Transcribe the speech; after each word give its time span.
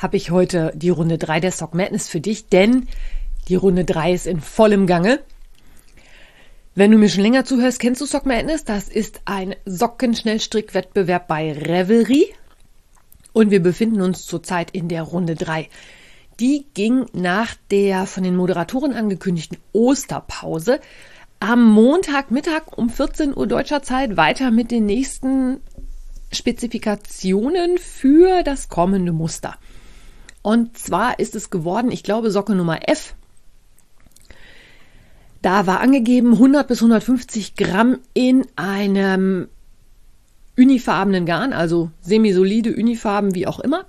habe 0.00 0.16
ich 0.16 0.30
heute 0.30 0.72
die 0.74 0.88
Runde 0.88 1.18
3 1.18 1.40
der 1.40 1.52
Sock 1.52 1.74
Madness 1.74 2.08
für 2.08 2.20
dich, 2.20 2.48
denn 2.48 2.88
die 3.48 3.54
Runde 3.54 3.84
3 3.84 4.14
ist 4.14 4.26
in 4.26 4.40
vollem 4.40 4.86
Gange. 4.86 5.20
Wenn 6.74 6.90
du 6.90 6.96
mir 6.96 7.10
schon 7.10 7.22
länger 7.22 7.44
zuhörst, 7.44 7.80
kennst 7.80 8.00
du 8.00 8.06
Sock 8.06 8.24
Madness? 8.24 8.64
Das 8.64 8.88
ist 8.88 9.20
ein 9.26 9.54
Sockenschnellstrickwettbewerb 9.66 11.28
bei 11.28 11.52
Revelry. 11.52 12.32
Und 13.34 13.50
wir 13.50 13.62
befinden 13.62 14.00
uns 14.00 14.24
zurzeit 14.24 14.70
in 14.70 14.88
der 14.88 15.02
Runde 15.02 15.34
3. 15.34 15.68
Die 16.40 16.64
ging 16.72 17.04
nach 17.12 17.54
der 17.70 18.06
von 18.06 18.22
den 18.22 18.36
Moderatoren 18.36 18.94
angekündigten 18.94 19.58
Osterpause 19.72 20.80
am 21.40 21.62
Montagmittag 21.62 22.62
um 22.74 22.88
14 22.88 23.36
Uhr 23.36 23.46
deutscher 23.46 23.82
Zeit 23.82 24.16
weiter 24.16 24.50
mit 24.50 24.70
den 24.70 24.86
nächsten 24.86 25.60
Spezifikationen 26.32 27.76
für 27.76 28.42
das 28.42 28.70
kommende 28.70 29.12
Muster. 29.12 29.58
Und 30.42 30.78
zwar 30.78 31.18
ist 31.18 31.34
es 31.34 31.50
geworden, 31.50 31.90
ich 31.90 32.02
glaube, 32.02 32.30
Socke 32.30 32.54
Nummer 32.54 32.88
F. 32.88 33.14
Da 35.42 35.66
war 35.66 35.80
angegeben 35.80 36.32
100 36.34 36.68
bis 36.68 36.78
150 36.80 37.56
Gramm 37.56 37.98
in 38.14 38.46
einem 38.56 39.48
unifarbenen 40.56 41.24
Garn, 41.24 41.52
also 41.52 41.90
semisolide 42.02 42.74
Unifarben, 42.74 43.34
wie 43.34 43.46
auch 43.46 43.60
immer. 43.60 43.86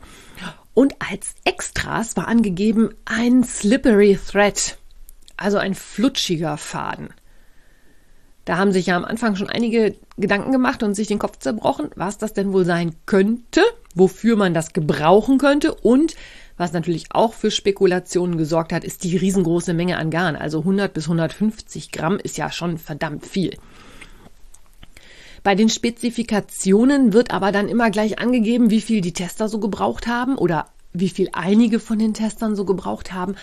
Und 0.73 0.95
als 0.99 1.35
Extras 1.43 2.15
war 2.15 2.27
angegeben 2.27 2.93
ein 3.03 3.43
Slippery 3.43 4.17
Thread, 4.25 4.77
also 5.35 5.57
ein 5.57 5.75
flutschiger 5.75 6.57
Faden. 6.57 7.09
Da 8.45 8.57
haben 8.57 8.71
sich 8.71 8.87
ja 8.87 8.97
am 8.97 9.05
Anfang 9.05 9.35
schon 9.35 9.49
einige 9.49 9.95
Gedanken 10.17 10.51
gemacht 10.51 10.81
und 10.81 10.95
sich 10.95 11.07
den 11.07 11.19
Kopf 11.19 11.37
zerbrochen, 11.39 11.89
was 11.95 12.17
das 12.17 12.33
denn 12.33 12.53
wohl 12.53 12.65
sein 12.65 12.95
könnte, 13.05 13.61
wofür 13.93 14.35
man 14.35 14.53
das 14.53 14.73
gebrauchen 14.73 15.37
könnte 15.37 15.75
und 15.75 16.15
was 16.57 16.73
natürlich 16.73 17.05
auch 17.11 17.33
für 17.33 17.51
Spekulationen 17.51 18.37
gesorgt 18.37 18.73
hat, 18.73 18.83
ist 18.83 19.03
die 19.03 19.17
riesengroße 19.17 19.73
Menge 19.73 19.97
an 19.97 20.11
Garn. 20.11 20.35
Also 20.35 20.59
100 20.59 20.93
bis 20.93 21.05
150 21.05 21.91
Gramm 21.91 22.17
ist 22.17 22.37
ja 22.37 22.51
schon 22.51 22.77
verdammt 22.77 23.25
viel. 23.25 23.57
Bei 25.43 25.55
den 25.55 25.69
Spezifikationen 25.69 27.13
wird 27.13 27.31
aber 27.31 27.51
dann 27.51 27.67
immer 27.67 27.89
gleich 27.89 28.19
angegeben, 28.19 28.69
wie 28.69 28.81
viel 28.81 29.01
die 29.01 29.13
Tester 29.13 29.49
so 29.49 29.59
gebraucht 29.59 30.07
haben 30.07 30.37
oder 30.37 30.67
wie 30.93 31.09
viel 31.09 31.29
einige 31.33 31.79
von 31.79 31.97
den 31.97 32.13
Testern 32.13 32.55
so 32.55 32.65
gebraucht 32.65 33.11
haben. 33.11 33.35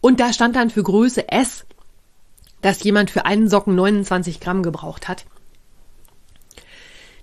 Und 0.00 0.20
da 0.20 0.32
stand 0.32 0.56
dann 0.56 0.68
für 0.70 0.82
Größe 0.82 1.28
S 1.30 1.64
dass 2.66 2.82
jemand 2.82 3.10
für 3.10 3.24
einen 3.24 3.48
Socken 3.48 3.74
29 3.74 4.40
Gramm 4.40 4.62
gebraucht 4.62 5.08
hat. 5.08 5.24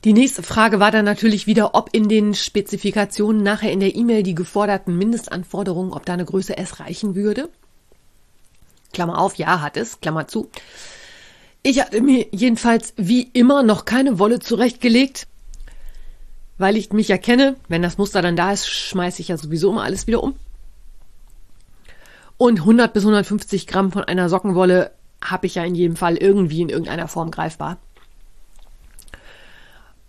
Die 0.04 0.12
nächste 0.12 0.44
Frage 0.44 0.82
war 0.82 0.92
dann 0.92 1.06
natürlich 1.06 1.48
wieder, 1.48 1.76
ob 1.76 1.90
in 1.94 2.10
den 2.10 2.34
Spezifikationen 2.34 3.42
nachher 3.42 3.72
in 3.72 3.80
der 3.80 3.96
E-Mail 3.96 4.24
die 4.24 4.36
geforderten 4.36 4.98
Mindestanforderungen, 4.98 5.94
ob 5.94 6.06
da 6.06 6.14
eine 6.14 6.26
Größe 6.26 6.58
S 6.58 6.82
reichen 6.82 7.16
würde. 7.16 7.48
Klammer 8.92 9.18
auf, 9.18 9.36
ja, 9.36 9.62
hat 9.62 9.78
es, 9.78 10.02
Klammer 10.02 10.28
zu. 10.28 10.50
Ich 11.64 11.80
hatte 11.80 12.02
mir 12.02 12.28
jedenfalls 12.32 12.94
wie 12.98 13.30
immer 13.32 13.64
noch 13.64 13.86
keine 13.86 14.20
Wolle 14.20 14.40
zurechtgelegt, 14.40 15.28
weil 16.58 16.76
ich 16.76 16.92
mich 16.92 17.08
ja 17.08 17.18
kenne, 17.18 17.56
wenn 17.70 17.82
das 17.82 17.98
Muster 17.98 18.22
dann 18.22 18.36
da 18.36 18.52
ist, 18.52 18.68
schmeiße 18.68 19.22
ich 19.22 19.30
ja 19.30 19.38
sowieso 19.38 19.72
immer 19.72 19.84
alles 19.84 20.06
wieder 20.06 20.22
um. 20.22 20.36
Und 22.38 22.60
100 22.60 22.92
bis 22.92 23.04
150 23.04 23.68
Gramm 23.68 23.94
von 23.94 24.04
einer 24.04 24.28
Sockenwolle 24.28 24.92
habe 25.24 25.48
ich 25.48 25.56
ja 25.56 25.64
in 25.64 25.76
jedem 25.76 25.96
Fall 25.96 26.18
irgendwie 26.18 26.62
in 26.62 26.68
irgendeiner 26.68 27.08
Form 27.08 27.32
greifbar. 27.32 27.78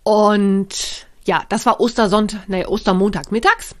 Und 0.05 1.07
ja, 1.25 1.43
das 1.49 1.65
war 1.65 1.79
Ostersonntag, 1.79 2.47
nee, 2.47 2.63
Ostermontag 2.63 3.31
mittags. 3.31 3.75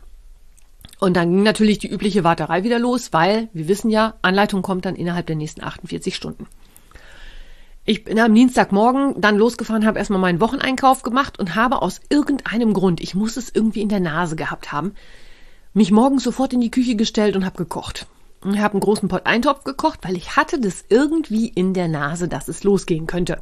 Und 0.99 1.15
dann 1.15 1.29
ging 1.29 1.43
natürlich 1.43 1.77
die 1.77 1.87
übliche 1.87 2.23
Warterei 2.23 2.63
wieder 2.63 2.79
los, 2.79 3.13
weil 3.13 3.47
wir 3.53 3.67
wissen 3.67 3.91
ja, 3.91 4.15
Anleitung 4.23 4.63
kommt 4.63 4.85
dann 4.85 4.95
innerhalb 4.95 5.27
der 5.27 5.35
nächsten 5.35 5.63
48 5.63 6.15
Stunden. 6.15 6.47
Ich 7.83 8.05
bin 8.05 8.19
am 8.19 8.33
Dienstagmorgen 8.33 9.21
dann 9.21 9.37
losgefahren, 9.37 9.85
habe 9.85 9.99
erstmal 9.99 10.19
meinen 10.19 10.41
Wocheneinkauf 10.41 11.03
gemacht 11.03 11.37
und 11.37 11.53
habe 11.53 11.83
aus 11.83 12.01
irgendeinem 12.09 12.73
Grund, 12.73 13.01
ich 13.01 13.13
muss 13.13 13.37
es 13.37 13.51
irgendwie 13.53 13.81
in 13.81 13.89
der 13.89 13.99
Nase 13.99 14.35
gehabt 14.35 14.71
haben, 14.71 14.95
mich 15.75 15.91
morgens 15.91 16.23
sofort 16.23 16.53
in 16.53 16.61
die 16.61 16.71
Küche 16.71 16.95
gestellt 16.95 17.35
und 17.35 17.45
habe 17.45 17.57
gekocht. 17.57 18.07
Ich 18.51 18.59
habe 18.59 18.73
einen 18.73 18.81
großen 18.81 19.09
Pott 19.09 19.27
Eintopf 19.27 19.63
gekocht, 19.63 19.99
weil 20.01 20.15
ich 20.15 20.35
hatte 20.35 20.59
das 20.59 20.85
irgendwie 20.89 21.49
in 21.49 21.75
der 21.75 21.87
Nase, 21.87 22.27
dass 22.27 22.47
es 22.47 22.63
losgehen 22.63 23.05
könnte. 23.05 23.41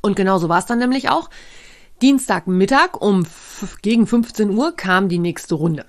Und 0.00 0.16
genau 0.16 0.38
so 0.38 0.48
war 0.48 0.58
es 0.58 0.66
dann 0.66 0.78
nämlich 0.78 1.08
auch. 1.08 1.30
Dienstagmittag 2.02 3.00
um 3.00 3.26
gegen 3.82 4.06
15 4.06 4.50
Uhr 4.50 4.72
kam 4.74 5.08
die 5.08 5.18
nächste 5.18 5.54
Runde. 5.54 5.84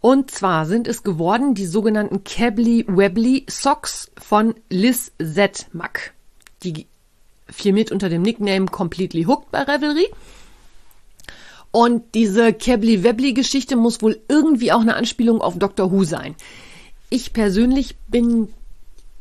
Und 0.00 0.30
zwar 0.30 0.66
sind 0.66 0.88
es 0.88 1.02
geworden 1.02 1.54
die 1.54 1.66
sogenannten 1.66 2.24
Cably 2.24 2.86
Webley 2.88 3.46
Socks 3.48 4.10
von 4.18 4.54
Liz 4.68 5.12
Z. 5.18 5.66
Mack. 5.72 6.14
Die 6.62 6.86
fiel 7.48 7.72
mit 7.72 7.92
unter 7.92 8.08
dem 8.08 8.22
Nickname 8.22 8.66
Completely 8.66 9.24
Hooked 9.24 9.50
bei 9.50 9.62
Revelry. 9.62 10.08
Und 11.70 12.14
diese 12.14 12.52
Kebbly-Webbly-Geschichte 12.52 13.76
muss 13.76 14.02
wohl 14.02 14.20
irgendwie 14.28 14.72
auch 14.72 14.82
eine 14.82 14.94
Anspielung 14.94 15.40
auf 15.40 15.58
Doctor 15.58 15.90
Who 15.90 16.04
sein. 16.04 16.36
Ich 17.08 17.32
persönlich 17.32 17.96
bin, 18.08 18.48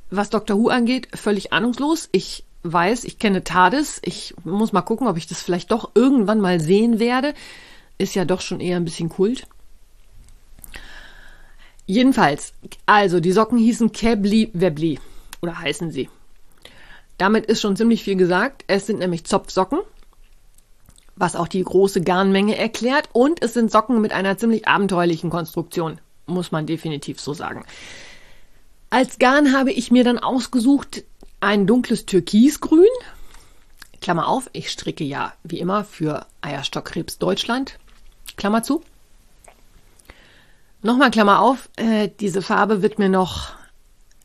was 0.10 0.30
Doctor 0.30 0.58
Who 0.58 0.68
angeht, 0.68 1.08
völlig 1.14 1.54
ahnungslos. 1.54 2.10
Ich 2.12 2.44
weiß, 2.64 3.04
ich 3.04 3.20
kenne 3.20 3.44
TARDIS. 3.44 4.02
Ich 4.04 4.34
muss 4.44 4.74
mal 4.74 4.82
gucken, 4.82 5.08
ob 5.08 5.18
ich 5.18 5.28
das 5.28 5.42
vielleicht 5.42 5.72
doch 5.72 5.92
irgendwann 5.96 6.40
mal 6.40 6.60
sehen 6.60 7.00
werde. 7.00 7.34
Ist 7.98 8.16
ja 8.16 8.26
doch 8.26 8.42
schon 8.42 8.60
eher 8.60 8.78
ein 8.78 8.86
bisschen 8.86 9.10
Kult. 9.10 9.48
Jedenfalls, 11.86 12.54
also 12.86 13.20
die 13.20 13.32
Socken 13.32 13.58
hießen 13.58 13.92
Kebbly 13.92 14.52
Webbly 14.54 15.00
oder 15.42 15.60
heißen 15.60 15.92
sie. 15.92 16.10
Damit 17.18 17.46
ist 17.46 17.62
schon 17.62 17.76
ziemlich 17.76 18.04
viel 18.04 18.16
gesagt. 18.16 18.64
Es 18.68 18.86
sind 18.88 19.00
nämlich 19.00 19.26
Zopfsocken 19.26 19.80
was 21.22 21.36
auch 21.36 21.48
die 21.48 21.64
große 21.64 22.02
Garnmenge 22.02 22.58
erklärt. 22.58 23.10
Und 23.14 23.42
es 23.42 23.54
sind 23.54 23.72
Socken 23.72 24.02
mit 24.02 24.12
einer 24.12 24.38
ziemlich 24.38 24.68
abenteuerlichen 24.68 25.30
Konstruktion, 25.30 26.02
muss 26.26 26.52
man 26.52 26.66
definitiv 26.66 27.22
so 27.22 27.34
sagen. 27.34 27.64
Als 28.90 29.20
Garn 29.20 29.54
habe 29.54 29.72
ich 29.72 29.92
mir 29.92 30.04
dann 30.04 30.20
ausgesucht 30.20 31.04
ein 31.42 31.68
dunkles 31.68 32.06
Türkisgrün. 32.06 32.88
Klammer 34.00 34.28
auf, 34.28 34.50
ich 34.54 34.72
stricke 34.72 35.04
ja 35.04 35.34
wie 35.44 35.60
immer 35.60 35.84
für 35.84 36.26
Eierstockkrebs 36.42 37.18
Deutschland. 37.18 37.78
Klammer 38.38 38.64
zu. 38.64 38.82
Nochmal 40.82 41.12
Klammer 41.12 41.42
auf, 41.42 41.70
äh, 41.76 42.10
diese 42.20 42.42
Farbe 42.42 42.82
wird 42.82 42.98
mir 42.98 43.10
noch, 43.10 43.52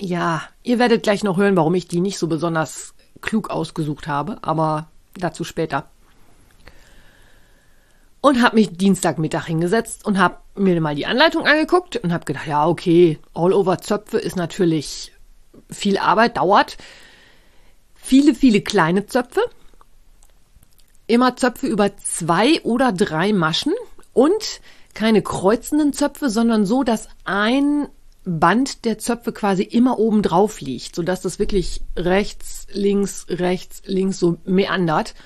ja, 0.00 0.42
ihr 0.62 0.78
werdet 0.78 1.02
gleich 1.02 1.22
noch 1.22 1.36
hören, 1.36 1.56
warum 1.56 1.74
ich 1.74 1.88
die 1.88 2.00
nicht 2.00 2.18
so 2.18 2.28
besonders 2.28 2.94
klug 3.20 3.50
ausgesucht 3.50 4.06
habe, 4.06 4.38
aber 4.42 4.88
dazu 5.14 5.44
später 5.44 5.88
und 8.26 8.42
habe 8.42 8.56
mich 8.56 8.76
Dienstagmittag 8.76 9.46
hingesetzt 9.46 10.04
und 10.04 10.18
habe 10.18 10.38
mir 10.56 10.80
mal 10.80 10.96
die 10.96 11.06
Anleitung 11.06 11.46
angeguckt 11.46 11.96
und 11.96 12.12
habe 12.12 12.24
gedacht, 12.24 12.48
ja, 12.48 12.66
okay, 12.66 13.20
All-Over-Zöpfe 13.34 14.18
ist 14.18 14.34
natürlich 14.34 15.12
viel 15.70 15.96
Arbeit, 15.96 16.36
dauert. 16.36 16.76
Viele, 18.06 18.36
viele 18.36 18.60
kleine 18.60 19.06
Zöpfe. 19.06 19.40
Immer 21.08 21.34
Zöpfe 21.34 21.66
über 21.66 21.96
zwei 21.96 22.62
oder 22.62 22.92
drei 22.92 23.32
Maschen 23.32 23.72
und 24.12 24.60
keine 24.94 25.22
kreuzenden 25.22 25.92
Zöpfe, 25.92 26.30
sondern 26.30 26.66
so, 26.66 26.84
dass 26.84 27.08
ein 27.24 27.88
Band 28.24 28.84
der 28.84 28.98
Zöpfe 28.98 29.32
quasi 29.32 29.64
immer 29.64 29.98
oben 29.98 30.22
drauf 30.22 30.60
liegt, 30.60 30.94
sodass 30.94 31.20
das 31.20 31.40
wirklich 31.40 31.80
rechts, 31.96 32.68
links, 32.72 33.26
rechts, 33.28 33.82
links 33.86 34.20
so 34.20 34.36
meandert. 34.44 35.16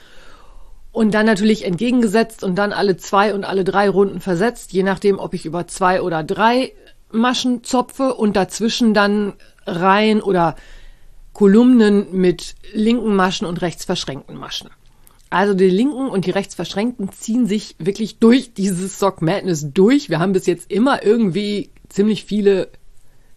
Und 0.91 1.13
dann 1.13 1.27
natürlich 1.27 1.67
entgegengesetzt 1.67 2.43
und 2.43 2.57
dann 2.57 2.73
alle 2.73 2.97
zwei 2.97 3.35
und 3.35 3.45
alle 3.45 3.65
drei 3.65 3.91
Runden 3.91 4.21
versetzt, 4.21 4.73
je 4.73 4.85
nachdem, 4.85 5.19
ob 5.19 5.35
ich 5.35 5.45
über 5.45 5.67
zwei 5.67 6.01
oder 6.01 6.25
drei 6.25 6.73
Maschen 7.11 7.63
zopfe 7.63 8.15
und 8.15 8.37
dazwischen 8.37 8.95
dann 8.95 9.35
Reihen 9.67 10.23
oder 10.23 10.57
Kolumnen 11.33 12.09
mit 12.13 12.55
linken 12.73 13.15
Maschen 13.15 13.47
und 13.47 13.63
rechts 13.63 13.85
verschränkten 13.85 14.37
Maschen. 14.37 14.71
Also 15.31 15.55
die 15.55 15.71
linken 15.71 16.09
und 16.09 16.27
die 16.27 16.33
rechts 16.33 16.57
verschränkten 16.57 17.13
ziehen 17.13 17.47
sich 17.47 17.77
wirklich 17.79 18.19
durch 18.19 18.53
dieses 18.53 18.99
Sock 18.99 19.23
Madness 19.23 19.73
durch. 19.73 20.11
Wir 20.11 20.19
haben 20.19 20.33
bis 20.33 20.47
jetzt 20.47 20.71
immer 20.71 21.05
irgendwie 21.05 21.71
ziemlich 21.89 22.25
viele 22.25 22.69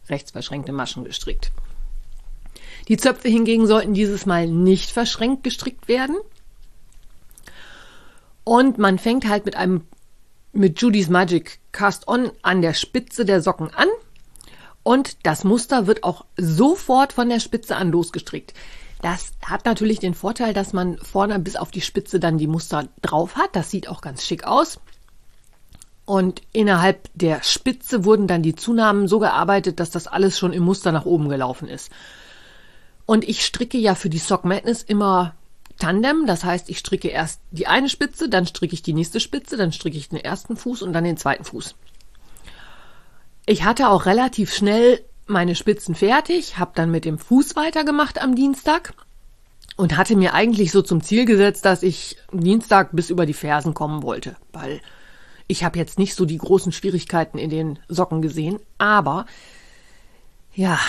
rechts 0.09 0.31
verschränkte 0.31 0.71
Maschen 0.71 1.03
gestrickt. 1.03 1.51
Die 2.87 2.97
Zöpfe 2.97 3.29
hingegen 3.29 3.67
sollten 3.67 3.93
dieses 3.93 4.25
Mal 4.25 4.47
nicht 4.47 4.89
verschränkt 4.89 5.43
gestrickt 5.43 5.87
werden. 5.87 6.15
Und 8.43 8.77
man 8.77 8.99
fängt 8.99 9.27
halt 9.27 9.45
mit 9.45 9.55
einem 9.55 9.83
mit 10.51 10.81
Judy's 10.81 11.09
Magic 11.09 11.59
Cast 11.71 12.07
On 12.07 12.31
an 12.41 12.61
der 12.61 12.73
Spitze 12.73 13.25
der 13.25 13.41
Socken 13.41 13.73
an. 13.73 13.87
Und 14.83 15.17
das 15.23 15.43
Muster 15.43 15.87
wird 15.87 16.03
auch 16.03 16.25
sofort 16.37 17.13
von 17.13 17.29
der 17.29 17.39
Spitze 17.39 17.75
an 17.75 17.91
losgestrickt. 17.91 18.53
Das 19.01 19.33
hat 19.43 19.65
natürlich 19.65 19.99
den 19.99 20.13
Vorteil, 20.13 20.53
dass 20.53 20.71
man 20.71 20.97
vorne 20.97 21.39
bis 21.39 21.55
auf 21.55 21.71
die 21.71 21.81
Spitze 21.81 22.19
dann 22.19 22.37
die 22.37 22.47
Muster 22.47 22.87
drauf 23.01 23.35
hat. 23.35 23.55
Das 23.55 23.69
sieht 23.69 23.87
auch 23.87 24.01
ganz 24.01 24.25
schick 24.25 24.45
aus. 24.45 24.79
Und 26.05 26.41
innerhalb 26.51 27.09
der 27.13 27.43
Spitze 27.43 28.03
wurden 28.03 28.27
dann 28.27 28.43
die 28.43 28.55
Zunahmen 28.55 29.07
so 29.07 29.19
gearbeitet, 29.19 29.79
dass 29.79 29.89
das 29.89 30.07
alles 30.07 30.37
schon 30.37 30.51
im 30.51 30.63
Muster 30.63 30.91
nach 30.91 31.05
oben 31.05 31.29
gelaufen 31.29 31.69
ist. 31.69 31.91
Und 33.05 33.27
ich 33.27 33.45
stricke 33.45 33.77
ja 33.77 33.95
für 33.95 34.09
die 34.09 34.19
Sock 34.19 34.45
Madness 34.45 34.83
immer 34.83 35.33
Tandem. 35.79 36.25
Das 36.25 36.43
heißt, 36.43 36.69
ich 36.69 36.77
stricke 36.79 37.07
erst 37.09 37.41
die 37.51 37.67
eine 37.67 37.89
Spitze, 37.89 38.29
dann 38.29 38.45
stricke 38.45 38.73
ich 38.73 38.83
die 38.83 38.93
nächste 38.93 39.19
Spitze, 39.19 39.57
dann 39.57 39.71
stricke 39.71 39.97
ich 39.97 40.09
den 40.09 40.19
ersten 40.19 40.55
Fuß 40.55 40.81
und 40.81 40.93
dann 40.93 41.03
den 41.03 41.17
zweiten 41.17 41.43
Fuß. 41.43 41.75
Ich 43.45 43.65
hatte 43.65 43.89
auch 43.89 44.05
relativ 44.05 44.53
schnell 44.53 45.03
meine 45.25 45.55
Spitzen 45.55 45.95
fertig, 45.95 46.57
habe 46.57 46.71
dann 46.75 46.91
mit 46.91 47.03
dem 47.03 47.17
Fuß 47.17 47.57
weitergemacht 47.57 48.21
am 48.21 48.35
Dienstag 48.35 48.93
und 49.75 49.97
hatte 49.97 50.15
mir 50.15 50.33
eigentlich 50.33 50.71
so 50.71 50.81
zum 50.81 51.01
Ziel 51.01 51.25
gesetzt, 51.25 51.65
dass 51.65 51.83
ich 51.83 52.17
Dienstag 52.31 52.89
bis 52.93 53.09
über 53.09 53.25
die 53.25 53.33
Fersen 53.33 53.73
kommen 53.73 54.01
wollte, 54.01 54.37
weil 54.53 54.79
ich 55.47 55.65
habe 55.65 55.77
jetzt 55.77 55.99
nicht 55.99 56.15
so 56.15 56.25
die 56.25 56.37
großen 56.37 56.71
Schwierigkeiten 56.71 57.37
in 57.37 57.49
den 57.49 57.79
Socken 57.89 58.21
gesehen, 58.21 58.59
aber 58.77 59.25
ja, 60.55 60.79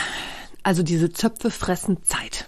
also 0.62 0.84
diese 0.84 1.12
Zöpfe 1.12 1.50
fressen 1.50 2.04
Zeit. 2.04 2.46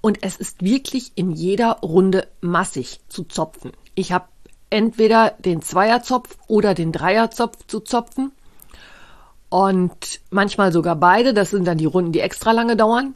Und 0.00 0.22
es 0.22 0.36
ist 0.36 0.62
wirklich 0.62 1.12
in 1.14 1.30
jeder 1.30 1.80
Runde 1.82 2.28
massig 2.40 3.00
zu 3.08 3.24
zopfen. 3.24 3.72
Ich 3.94 4.12
habe 4.12 4.28
entweder 4.70 5.32
den 5.38 5.60
Zweierzopf 5.60 6.38
oder 6.46 6.72
den 6.72 6.92
Dreierzopf 6.92 7.66
zu 7.66 7.80
zopfen 7.80 8.32
und 9.48 10.20
manchmal 10.30 10.72
sogar 10.72 10.96
beide. 10.96 11.34
Das 11.34 11.50
sind 11.50 11.66
dann 11.66 11.78
die 11.78 11.86
Runden, 11.86 12.12
die 12.12 12.20
extra 12.20 12.52
lange 12.52 12.76
dauern. 12.76 13.14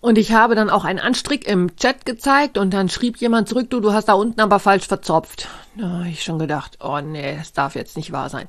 Und 0.00 0.18
ich 0.18 0.32
habe 0.32 0.56
dann 0.56 0.68
auch 0.68 0.84
einen 0.84 0.98
Anstrick 0.98 1.46
im 1.46 1.76
Chat 1.76 2.04
gezeigt 2.04 2.58
und 2.58 2.74
dann 2.74 2.88
schrieb 2.88 3.18
jemand 3.18 3.48
zurück, 3.48 3.70
du, 3.70 3.78
du 3.78 3.92
hast 3.92 4.06
da 4.08 4.14
unten 4.14 4.40
aber 4.40 4.58
falsch 4.58 4.88
verzopft. 4.88 5.48
Da 5.76 5.88
habe 5.88 6.08
ich 6.08 6.24
schon 6.24 6.40
gedacht, 6.40 6.78
oh 6.82 7.00
nee, 7.00 7.36
das 7.36 7.52
darf 7.52 7.76
jetzt 7.76 7.96
nicht 7.96 8.10
wahr 8.10 8.28
sein. 8.28 8.48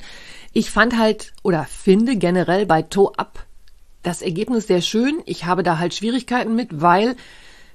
Ich 0.51 0.71
fand 0.71 0.97
halt 0.97 1.31
oder 1.43 1.65
finde 1.65 2.15
generell 2.15 2.65
bei 2.65 2.81
Toe 2.81 3.11
Up 3.17 3.45
das 4.01 4.23
Ergebnis 4.23 4.65
sehr 4.65 4.81
schön. 4.81 5.21
Ich 5.25 5.45
habe 5.45 5.61
da 5.61 5.77
halt 5.77 5.93
Schwierigkeiten 5.93 6.55
mit, 6.55 6.81
weil 6.81 7.15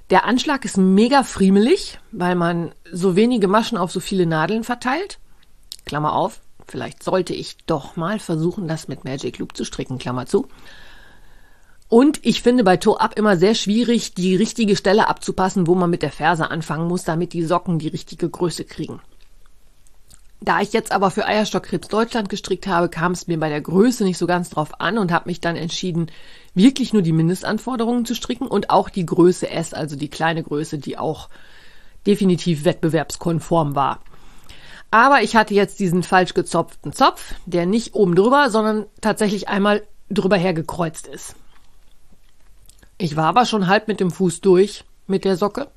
der 0.09 0.25
Anschlag 0.25 0.65
ist 0.65 0.77
mega 0.77 1.23
friemelig, 1.23 1.99
weil 2.11 2.35
man 2.35 2.73
so 2.91 3.15
wenige 3.15 3.47
Maschen 3.47 3.77
auf 3.77 3.91
so 3.91 3.99
viele 3.99 4.25
Nadeln 4.25 4.63
verteilt. 4.63 5.19
Klammer 5.85 6.13
auf, 6.13 6.41
Vielleicht 6.69 7.03
sollte 7.03 7.33
ich 7.33 7.57
doch 7.65 7.95
mal 7.95 8.19
versuchen, 8.19 8.67
das 8.67 8.87
mit 8.87 9.03
Magic 9.03 9.39
Loop 9.39 9.57
zu 9.57 9.65
stricken, 9.65 9.97
Klammer 9.97 10.25
zu. 10.25 10.47
Und 11.87 12.19
ich 12.23 12.43
finde 12.43 12.63
bei 12.63 12.77
Toe 12.77 13.01
Up 13.01 13.17
immer 13.17 13.35
sehr 13.35 13.55
schwierig, 13.55 14.13
die 14.13 14.35
richtige 14.35 14.75
Stelle 14.75 15.07
abzupassen, 15.07 15.65
wo 15.65 15.73
man 15.73 15.89
mit 15.89 16.03
der 16.03 16.11
Ferse 16.11 16.51
anfangen 16.51 16.87
muss, 16.87 17.03
damit 17.03 17.33
die 17.33 17.43
Socken 17.43 17.79
die 17.79 17.87
richtige 17.87 18.29
Größe 18.29 18.63
kriegen. 18.63 19.01
Da 20.41 20.61
ich 20.61 20.71
jetzt 20.71 20.91
aber 20.91 21.11
für 21.11 21.25
Eierstockkrebs 21.25 21.89
Deutschland 21.89 22.29
gestrickt 22.29 22.67
habe, 22.67 22.87
kam 22.87 23.11
es 23.11 23.27
mir 23.27 23.39
bei 23.39 23.49
der 23.49 23.59
Größe 23.59 24.05
nicht 24.05 24.17
so 24.17 24.27
ganz 24.27 24.49
drauf 24.49 24.79
an 24.79 24.97
und 24.97 25.11
habe 25.11 25.27
mich 25.27 25.41
dann 25.41 25.57
entschieden, 25.57 26.11
wirklich 26.53 26.93
nur 26.93 27.01
die 27.01 27.11
Mindestanforderungen 27.11 28.05
zu 28.05 28.15
stricken 28.15 28.47
und 28.47 28.69
auch 28.69 28.89
die 28.89 29.05
Größe 29.05 29.49
S, 29.49 29.73
also 29.73 29.95
die 29.95 30.07
kleine 30.07 30.43
Größe, 30.43 30.77
die 30.77 30.97
auch 30.97 31.27
definitiv 32.05 32.63
wettbewerbskonform 32.63 33.75
war. 33.75 33.99
Aber 34.91 35.21
ich 35.21 35.35
hatte 35.35 35.53
jetzt 35.53 35.79
diesen 35.79 36.03
falsch 36.03 36.33
gezopften 36.33 36.93
Zopf, 36.93 37.35
der 37.45 37.65
nicht 37.65 37.93
oben 37.93 38.15
drüber, 38.15 38.49
sondern 38.49 38.85
tatsächlich 39.01 39.47
einmal 39.47 39.83
drüber 40.09 40.37
hergekreuzt 40.37 41.07
ist. 41.07 41.35
Ich 42.97 43.15
war 43.15 43.25
aber 43.27 43.45
schon 43.45 43.67
halb 43.67 43.87
mit 43.87 43.99
dem 43.99 44.11
Fuß 44.11 44.41
durch 44.41 44.83
mit 45.07 45.25
der 45.25 45.37
Socke 45.37 45.69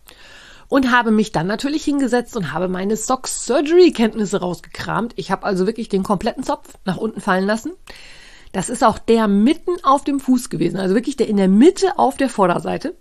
und 0.68 0.90
habe 0.90 1.10
mich 1.10 1.32
dann 1.32 1.46
natürlich 1.46 1.84
hingesetzt 1.84 2.36
und 2.36 2.52
habe 2.52 2.68
meine 2.68 2.96
Sock 2.96 3.28
Surgery 3.28 3.92
Kenntnisse 3.92 4.40
rausgekramt. 4.40 5.12
Ich 5.16 5.30
habe 5.30 5.44
also 5.44 5.66
wirklich 5.66 5.88
den 5.90 6.02
kompletten 6.02 6.42
Zopf 6.42 6.74
nach 6.84 6.96
unten 6.96 7.20
fallen 7.20 7.44
lassen. 7.44 7.72
Das 8.52 8.70
ist 8.70 8.82
auch 8.82 8.98
der 8.98 9.28
mitten 9.28 9.72
auf 9.82 10.04
dem 10.04 10.20
Fuß 10.20 10.50
gewesen, 10.50 10.78
also 10.78 10.94
wirklich 10.94 11.16
der 11.16 11.28
in 11.28 11.36
der 11.36 11.48
Mitte 11.48 11.98
auf 11.98 12.16
der 12.16 12.28
Vorderseite. 12.28 12.96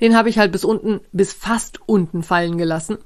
Den 0.00 0.16
habe 0.16 0.28
ich 0.28 0.38
halt 0.38 0.50
bis 0.50 0.64
unten, 0.64 1.00
bis 1.12 1.32
fast 1.32 1.80
unten 1.86 2.24
fallen 2.24 2.58
gelassen 2.58 2.98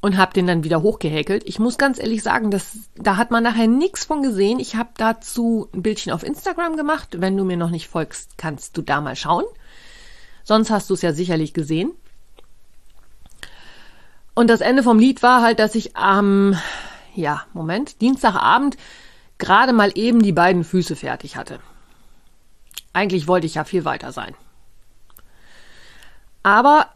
und 0.00 0.16
habe 0.16 0.32
den 0.32 0.46
dann 0.46 0.64
wieder 0.64 0.82
hochgehäkelt. 0.82 1.44
Ich 1.46 1.58
muss 1.58 1.76
ganz 1.76 1.98
ehrlich 1.98 2.22
sagen, 2.22 2.50
das, 2.50 2.78
da 2.96 3.16
hat 3.16 3.30
man 3.30 3.42
nachher 3.42 3.66
nichts 3.66 4.04
von 4.04 4.22
gesehen. 4.22 4.58
Ich 4.58 4.76
habe 4.76 4.90
dazu 4.96 5.68
ein 5.74 5.82
Bildchen 5.82 6.12
auf 6.12 6.22
Instagram 6.22 6.76
gemacht. 6.76 7.20
Wenn 7.20 7.36
du 7.36 7.44
mir 7.44 7.56
noch 7.56 7.70
nicht 7.70 7.88
folgst, 7.88 8.38
kannst 8.38 8.76
du 8.76 8.82
da 8.82 9.00
mal 9.00 9.16
schauen. 9.16 9.44
Sonst 10.42 10.70
hast 10.70 10.88
du 10.88 10.94
es 10.94 11.02
ja 11.02 11.12
sicherlich 11.12 11.52
gesehen. 11.52 11.92
Und 14.34 14.48
das 14.48 14.62
Ende 14.62 14.82
vom 14.82 14.98
Lied 14.98 15.22
war 15.22 15.42
halt, 15.42 15.58
dass 15.58 15.74
ich 15.74 15.96
am, 15.96 16.56
ja, 17.14 17.44
Moment, 17.52 18.00
Dienstagabend 18.00 18.78
gerade 19.36 19.72
mal 19.74 19.92
eben 19.94 20.22
die 20.22 20.32
beiden 20.32 20.64
Füße 20.64 20.96
fertig 20.96 21.36
hatte. 21.36 21.60
Eigentlich 22.92 23.28
wollte 23.28 23.46
ich 23.46 23.56
ja 23.56 23.64
viel 23.64 23.84
weiter 23.84 24.12
sein. 24.12 24.34
Aber 26.42 26.88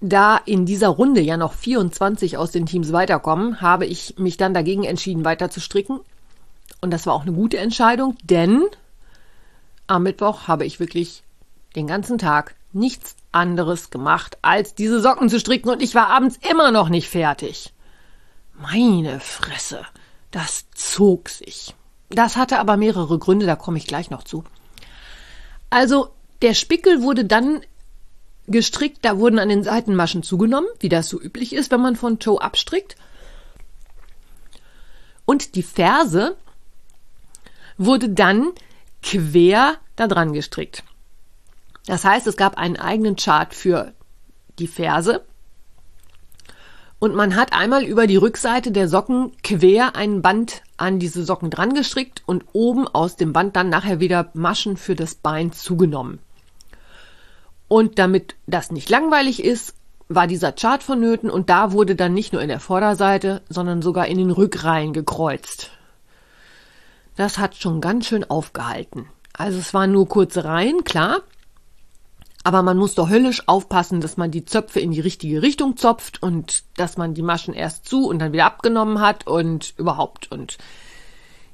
da 0.00 0.36
in 0.36 0.66
dieser 0.66 0.88
Runde 0.88 1.20
ja 1.20 1.36
noch 1.36 1.52
24 1.52 2.38
aus 2.38 2.50
den 2.50 2.66
Teams 2.66 2.92
weiterkommen, 2.92 3.60
habe 3.60 3.86
ich 3.86 4.14
mich 4.18 4.36
dann 4.36 4.54
dagegen 4.54 4.84
entschieden, 4.84 5.24
weiter 5.24 5.50
zu 5.50 5.60
stricken. 5.60 6.00
Und 6.80 6.90
das 6.90 7.06
war 7.06 7.14
auch 7.14 7.22
eine 7.22 7.32
gute 7.32 7.58
Entscheidung, 7.58 8.16
denn 8.22 8.64
am 9.86 10.04
Mittwoch 10.04 10.48
habe 10.48 10.64
ich 10.64 10.80
wirklich 10.80 11.22
den 11.76 11.86
ganzen 11.86 12.16
Tag 12.16 12.54
nichts 12.72 13.16
anderes 13.32 13.90
gemacht, 13.90 14.38
als 14.42 14.74
diese 14.74 15.00
Socken 15.00 15.28
zu 15.28 15.38
stricken 15.38 15.68
und 15.68 15.82
ich 15.82 15.94
war 15.94 16.08
abends 16.08 16.38
immer 16.48 16.70
noch 16.70 16.88
nicht 16.88 17.08
fertig. 17.08 17.72
Meine 18.54 19.20
Fresse, 19.20 19.84
das 20.30 20.70
zog 20.74 21.28
sich. 21.28 21.74
Das 22.08 22.36
hatte 22.36 22.58
aber 22.58 22.76
mehrere 22.76 23.18
Gründe, 23.18 23.46
da 23.46 23.56
komme 23.56 23.78
ich 23.78 23.86
gleich 23.86 24.10
noch 24.10 24.24
zu. 24.24 24.44
Also, 25.70 26.10
der 26.42 26.54
Spickel 26.54 27.02
wurde 27.02 27.24
dann 27.24 27.60
gestrickt. 28.50 28.98
Da 29.02 29.18
wurden 29.18 29.38
an 29.38 29.48
den 29.48 29.62
Seitenmaschen 29.62 30.22
zugenommen, 30.22 30.68
wie 30.80 30.88
das 30.88 31.08
so 31.08 31.20
üblich 31.20 31.52
ist, 31.54 31.70
wenn 31.70 31.80
man 31.80 31.96
von 31.96 32.18
Toe 32.18 32.40
abstrickt. 32.40 32.96
Und 35.24 35.54
die 35.54 35.62
Ferse 35.62 36.36
wurde 37.78 38.08
dann 38.08 38.52
quer 39.02 39.76
da 39.96 40.06
dran 40.06 40.32
gestrickt. 40.32 40.84
Das 41.86 42.04
heißt, 42.04 42.26
es 42.26 42.36
gab 42.36 42.58
einen 42.58 42.76
eigenen 42.76 43.16
Chart 43.16 43.54
für 43.54 43.92
die 44.58 44.66
Ferse. 44.66 45.24
Und 46.98 47.14
man 47.14 47.34
hat 47.34 47.54
einmal 47.54 47.84
über 47.84 48.06
die 48.06 48.16
Rückseite 48.16 48.72
der 48.72 48.86
Socken 48.86 49.32
quer 49.42 49.96
ein 49.96 50.20
Band 50.20 50.62
an 50.76 50.98
diese 50.98 51.24
Socken 51.24 51.48
dran 51.48 51.72
gestrickt 51.72 52.22
und 52.26 52.44
oben 52.52 52.86
aus 52.86 53.16
dem 53.16 53.32
Band 53.32 53.56
dann 53.56 53.70
nachher 53.70 54.00
wieder 54.00 54.30
Maschen 54.34 54.76
für 54.76 54.94
das 54.94 55.14
Bein 55.14 55.52
zugenommen. 55.52 56.18
Und 57.70 58.00
damit 58.00 58.34
das 58.48 58.72
nicht 58.72 58.90
langweilig 58.90 59.44
ist, 59.44 59.74
war 60.08 60.26
dieser 60.26 60.50
Chart 60.50 60.82
vonnöten 60.82 61.30
und 61.30 61.50
da 61.50 61.70
wurde 61.70 61.94
dann 61.94 62.12
nicht 62.12 62.32
nur 62.32 62.42
in 62.42 62.48
der 62.48 62.58
Vorderseite, 62.58 63.42
sondern 63.48 63.80
sogar 63.80 64.08
in 64.08 64.18
den 64.18 64.32
Rückreihen 64.32 64.92
gekreuzt. 64.92 65.70
Das 67.14 67.38
hat 67.38 67.54
schon 67.54 67.80
ganz 67.80 68.08
schön 68.08 68.28
aufgehalten. 68.28 69.06
Also 69.34 69.60
es 69.60 69.72
waren 69.72 69.92
nur 69.92 70.08
kurze 70.08 70.42
Reihen, 70.42 70.82
klar. 70.82 71.20
Aber 72.42 72.64
man 72.64 72.76
muss 72.76 72.96
doch 72.96 73.08
höllisch 73.08 73.46
aufpassen, 73.46 74.00
dass 74.00 74.16
man 74.16 74.32
die 74.32 74.44
Zöpfe 74.44 74.80
in 74.80 74.90
die 74.90 74.98
richtige 74.98 75.40
Richtung 75.40 75.76
zopft 75.76 76.20
und 76.24 76.64
dass 76.76 76.96
man 76.96 77.14
die 77.14 77.22
Maschen 77.22 77.54
erst 77.54 77.86
zu 77.86 78.08
und 78.08 78.18
dann 78.18 78.32
wieder 78.32 78.46
abgenommen 78.46 79.00
hat 79.00 79.28
und 79.28 79.74
überhaupt. 79.76 80.32
Und 80.32 80.58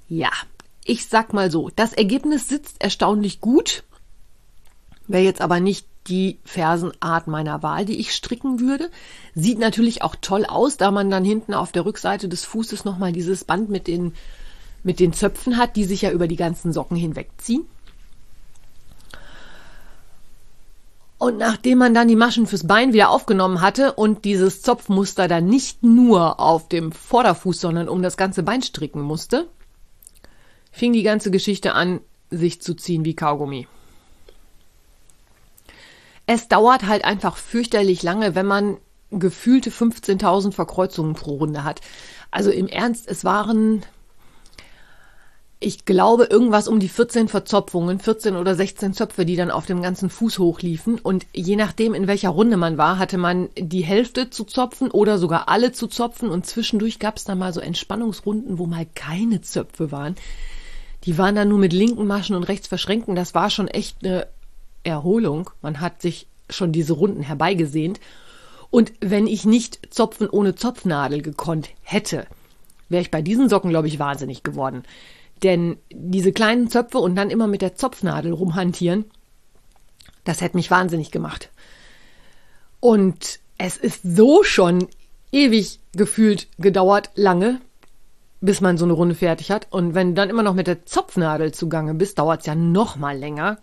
ja, 0.09 0.31
ich 0.83 1.09
sag 1.09 1.35
mal 1.35 1.51
so, 1.51 1.69
das 1.77 1.93
Ergebnis 1.93 2.49
sitzt 2.49 2.83
erstaunlich 2.83 3.43
gut. 3.43 3.85
Wer 5.09 5.23
jetzt 5.23 5.43
aber 5.43 5.61
nicht 5.61 5.87
die 6.09 6.39
Fersenart 6.45 7.27
meiner 7.27 7.63
Wahl, 7.63 7.85
die 7.85 7.99
ich 7.99 8.15
stricken 8.15 8.61
würde. 8.61 8.91
Sieht 9.35 9.59
natürlich 9.59 10.03
auch 10.03 10.17
toll 10.21 10.45
aus, 10.45 10.77
da 10.77 10.91
man 10.91 11.11
dann 11.11 11.25
hinten 11.25 11.55
auf 11.55 11.73
der 11.73 11.85
Rückseite 11.85 12.29
des 12.29 12.45
Fußes 12.45 12.85
nochmal 12.85 13.13
dieses 13.13 13.45
Band 13.45 13.69
mit 13.69 13.87
den, 13.87 14.13
mit 14.83 15.01
den 15.01 15.13
Zöpfen 15.13 15.57
hat, 15.57 15.77
die 15.77 15.85
sich 15.85 16.03
ja 16.03 16.11
über 16.11 16.29
die 16.29 16.37
ganzen 16.37 16.73
Socken 16.73 16.97
hinwegziehen. 16.97 17.67
Und 21.19 21.39
nachdem 21.39 21.79
man 21.79 21.95
dann 21.95 22.09
die 22.09 22.17
Maschen 22.17 22.47
fürs 22.47 22.67
Bein 22.67 22.93
wieder 22.93 23.09
aufgenommen 23.09 23.63
hatte 23.63 23.95
und 23.95 24.25
dieses 24.27 24.61
Zopfmuster 24.61 25.29
dann 25.29 25.47
nicht 25.47 25.83
nur 25.83 26.39
auf 26.39 26.69
dem 26.69 26.93
Vorderfuß, 26.93 27.59
sondern 27.59 27.89
um 27.89 28.03
das 28.03 28.19
ganze 28.19 28.43
Bein 28.43 28.63
stricken 28.63 29.01
musste, 29.01 29.49
fing 30.71 30.93
die 30.93 31.03
ganze 31.03 31.31
Geschichte 31.31 31.73
an, 31.73 32.01
sich 32.31 32.61
zu 32.61 32.75
ziehen 32.75 33.05
wie 33.07 33.15
Kaugummi. 33.15 33.67
Es 36.27 36.49
dauert 36.49 36.87
halt 36.87 37.05
einfach 37.05 37.37
fürchterlich 37.37 38.03
lange, 38.03 38.35
wenn 38.35 38.47
man 38.47 38.79
gefühlte 39.11 39.71
15.000 39.71 40.53
Verkreuzungen 40.53 41.15
pro 41.15 41.37
Runde 41.37 41.65
hat. 41.65 41.81
Also 42.31 42.51
im 42.51 42.67
Ernst, 42.67 43.09
es 43.09 43.25
waren, 43.25 43.85
ich 45.61 45.85
glaube, 45.85 46.25
irgendwas 46.25 46.67
um 46.67 46.81
die 46.81 46.89
14 46.89 47.29
Verzopfungen, 47.29 48.01
14 48.01 48.37
oder 48.37 48.55
16 48.55 48.95
Zöpfe, 48.95 49.25
die 49.25 49.37
dann 49.37 49.53
auf 49.53 49.67
dem 49.67 49.81
ganzen 49.81 50.11
Fuß 50.11 50.39
hochliefen. 50.39 50.99
Und 50.99 51.27
je 51.33 51.57
nachdem, 51.57 51.95
in 51.95 52.09
welcher 52.09 52.31
Runde 52.31 52.57
man 52.57 52.77
war, 52.77 52.99
hatte 52.99 53.19
man 53.19 53.49
die 53.57 53.85
Hälfte 53.85 54.29
zu 54.29 54.45
zopfen 54.45 54.91
oder 54.91 55.19
sogar 55.19 55.49
alle 55.49 55.73
zu 55.73 55.87
zopfen. 55.87 56.29
Und 56.29 56.47
zwischendurch 56.47 56.99
gab 56.99 57.17
es 57.17 57.25
dann 57.25 57.39
mal 57.39 57.53
so 57.53 57.61
Entspannungsrunden, 57.61 58.59
wo 58.59 58.67
mal 58.67 58.87
keine 58.95 59.41
Zöpfe 59.41 59.93
waren. 59.93 60.17
Die 61.05 61.17
waren 61.19 61.37
dann 61.37 61.49
nur 61.49 61.59
mit 61.59 61.73
linken 61.73 62.09
Maschen 62.09 62.35
und 62.35 62.43
rechts 62.43 62.67
verschränken. 62.67 63.15
Das 63.15 63.35
war 63.35 63.49
schon 63.49 63.69
echt 63.69 64.05
eine 64.05 64.27
Erholung. 64.87 65.51
Man 65.63 65.81
hat 65.81 66.01
sich 66.01 66.27
schon 66.49 66.73
diese 66.73 66.95
Runden 66.95 67.23
herbeigesehnt. 67.23 68.01
Und 68.71 68.93
wenn 69.01 69.27
ich 69.27 69.45
nicht 69.45 69.95
Zopfen 69.95 70.29
ohne 70.29 70.55
Zopfnadel 70.55 71.23
gekonnt 71.23 71.71
hätte, 71.83 72.27
wäre 72.89 73.03
ich 73.03 73.11
bei 73.11 73.23
diesen 73.23 73.49
Socken, 73.49 73.71
glaube 73.71 73.89
ich, 73.89 73.99
wahnsinnig 73.99 74.43
geworden. 74.43 74.85
Denn 75.43 75.77
diese 75.91 76.33
kleinen 76.33 76.71
Zöpfe 76.71 76.99
und 76.99 77.15
dann 77.17 77.31
immer 77.31 77.47
mit 77.47 77.63
der 77.63 77.75
Zopfnadel 77.75 78.33
rumhantieren, 78.33 79.05
das 80.25 80.41
hätte 80.41 80.57
mich 80.57 80.71
wahnsinnig 80.71 81.11
gemacht. 81.11 81.51
Und 82.81 83.41
es 83.59 83.77
ist 83.77 84.03
so 84.03 84.43
schon 84.43 84.89
ewig 85.33 85.81
gefühlt 85.95 86.49
gedauert, 86.59 87.11
lange, 87.15 87.61
bis 88.41 88.61
man 88.61 88.79
so 88.79 88.85
eine 88.85 88.95
Runde 88.95 89.15
fertig 89.15 89.51
hat. 89.51 89.67
Und 89.71 89.95
wenn 89.95 90.09
du 90.09 90.15
dann 90.15 90.31
immer 90.31 90.43
noch 90.43 90.55
mit 90.55 90.67
der 90.67 90.87
Zopfnadel 90.87 91.53
zugange 91.53 91.95
bist, 91.95 92.19
dauert 92.19 92.41
es 92.41 92.47
ja 92.47 92.55
noch 92.55 92.97
mal 92.97 93.17
länger. 93.17 93.59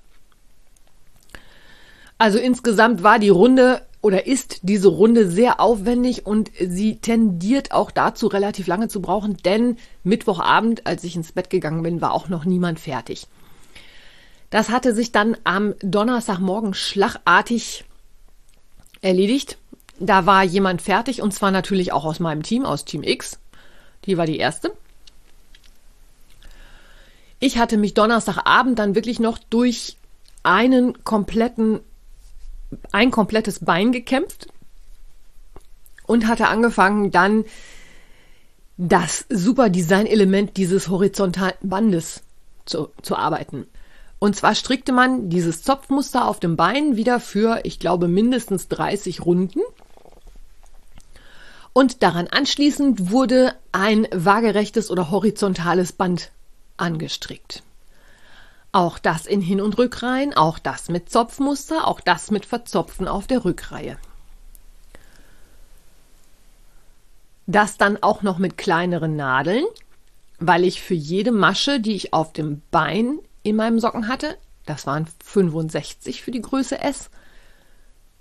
Also 2.23 2.37
insgesamt 2.37 3.03
war 3.03 3.19
die 3.19 3.27
Runde 3.27 3.81
oder 3.99 4.27
ist 4.27 4.59
diese 4.61 4.87
Runde 4.87 5.29
sehr 5.29 5.59
aufwendig 5.59 6.25
und 6.25 6.51
sie 6.57 6.95
tendiert 6.95 7.73
auch 7.73 7.91
dazu, 7.91 8.27
relativ 8.27 8.65
lange 8.65 8.87
zu 8.87 9.01
brauchen, 9.01 9.35
denn 9.43 9.75
Mittwochabend, 10.05 10.87
als 10.87 11.03
ich 11.03 11.17
ins 11.17 11.33
Bett 11.33 11.49
gegangen 11.49 11.83
bin, 11.83 11.99
war 11.99 12.13
auch 12.13 12.29
noch 12.29 12.45
niemand 12.45 12.79
fertig. 12.79 13.27
Das 14.51 14.69
hatte 14.69 14.93
sich 14.93 15.11
dann 15.11 15.35
am 15.43 15.75
Donnerstagmorgen 15.81 16.73
schlagartig 16.73 17.83
erledigt. 19.01 19.57
Da 19.99 20.25
war 20.25 20.43
jemand 20.43 20.81
fertig 20.81 21.21
und 21.21 21.33
zwar 21.33 21.51
natürlich 21.51 21.91
auch 21.91 22.05
aus 22.05 22.21
meinem 22.21 22.43
Team, 22.43 22.63
aus 22.63 22.85
Team 22.85 23.03
X. 23.03 23.37
Die 24.05 24.17
war 24.17 24.27
die 24.27 24.37
erste. 24.37 24.71
Ich 27.41 27.57
hatte 27.57 27.75
mich 27.75 27.93
Donnerstagabend 27.93 28.79
dann 28.79 28.95
wirklich 28.95 29.19
noch 29.19 29.39
durch 29.49 29.97
einen 30.43 31.03
kompletten 31.03 31.81
ein 32.91 33.11
komplettes 33.11 33.59
Bein 33.59 33.91
gekämpft 33.91 34.47
und 36.05 36.27
hatte 36.27 36.47
angefangen, 36.47 37.11
dann 37.11 37.45
das 38.77 39.25
super 39.29 39.69
Design-Element 39.69 40.57
dieses 40.57 40.89
horizontalen 40.89 41.55
Bandes 41.61 42.23
zu, 42.65 42.89
zu 43.01 43.15
arbeiten. 43.15 43.67
Und 44.19 44.35
zwar 44.35 44.55
strickte 44.55 44.93
man 44.93 45.29
dieses 45.29 45.63
Zopfmuster 45.63 46.27
auf 46.27 46.39
dem 46.39 46.55
Bein 46.55 46.95
wieder 46.95 47.19
für, 47.19 47.61
ich 47.63 47.79
glaube, 47.79 48.07
mindestens 48.07 48.69
30 48.69 49.25
Runden. 49.25 49.59
Und 51.73 52.03
daran 52.03 52.27
anschließend 52.27 53.11
wurde 53.11 53.55
ein 53.71 54.07
waagerechtes 54.13 54.89
oder 54.91 55.11
horizontales 55.11 55.91
Band 55.91 56.31
angestrickt. 56.77 57.63
Auch 58.73 58.97
das 58.97 59.27
in 59.27 59.39
Hin- 59.39 59.61
und 59.61 59.77
Rückreihen, 59.77 60.33
auch 60.33 60.57
das 60.57 60.89
mit 60.89 61.07
Zopfmuster, 61.07 61.87
auch 61.87 62.01
das 62.01 62.31
mit 62.31 62.47
Verzopfen 62.47 63.07
auf 63.07 63.27
der 63.27 63.45
Rückreihe. 63.45 63.99
Das 67.45 67.77
dann 67.77 68.01
auch 68.01 68.23
noch 68.23 68.39
mit 68.39 68.57
kleineren 68.57 69.15
Nadeln, 69.15 69.63
weil 70.39 70.63
ich 70.63 70.81
für 70.81 70.95
jede 70.95 71.31
Masche, 71.31 71.79
die 71.79 71.93
ich 71.93 72.13
auf 72.13 72.33
dem 72.33 72.63
Bein 72.71 73.19
in 73.43 73.57
meinem 73.57 73.79
Socken 73.79 74.07
hatte, 74.07 74.37
das 74.65 74.87
waren 74.87 75.07
65 75.23 76.23
für 76.23 76.31
die 76.31 76.41
Größe 76.41 76.79
S, 76.79 77.11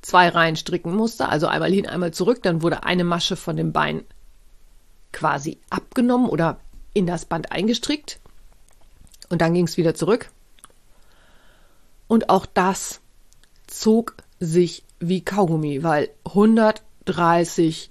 zwei 0.03 0.29
Reihen 0.29 0.57
stricken 0.57 0.95
musste, 0.95 1.31
also 1.31 1.47
einmal 1.47 1.73
hin, 1.73 1.87
einmal 1.87 2.13
zurück, 2.13 2.43
dann 2.43 2.61
wurde 2.61 2.85
eine 2.85 3.05
Masche 3.05 3.37
von 3.37 3.57
dem 3.57 3.73
Bein 3.73 4.05
quasi 5.13 5.59
abgenommen 5.71 6.29
oder 6.29 6.59
in 6.93 7.07
das 7.07 7.25
Band 7.25 7.53
eingestrickt 7.53 8.21
und 9.31 9.41
dann 9.41 9.55
ging 9.55 9.65
es 9.65 9.79
wieder 9.79 9.95
zurück. 9.95 10.31
Und 12.09 12.29
auch 12.29 12.47
das 12.47 13.01
zog 13.67 14.17
sich 14.39 14.85
wie 15.01 15.25
Kaugummi, 15.25 15.83
weil 15.83 16.11
130 16.25 17.91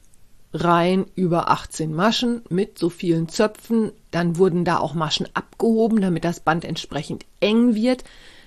Reihen 0.54 1.06
über 1.16 1.50
18 1.50 1.94
Maschen 1.94 2.42
mit 2.50 2.78
so 2.78 2.90
vielen 2.90 3.30
Zöpfen. 3.30 3.92
Dann 4.12 4.38
wurden 4.38 4.66
da 4.66 4.80
auch 4.80 4.94
Maschen 4.94 5.28
abgehoben, 5.34 6.02
damit 6.02 6.26
das 6.26 6.42
Band 6.42 6.66
entsprechend 6.66 7.26
eng 7.40 7.74
wird. 7.74 8.04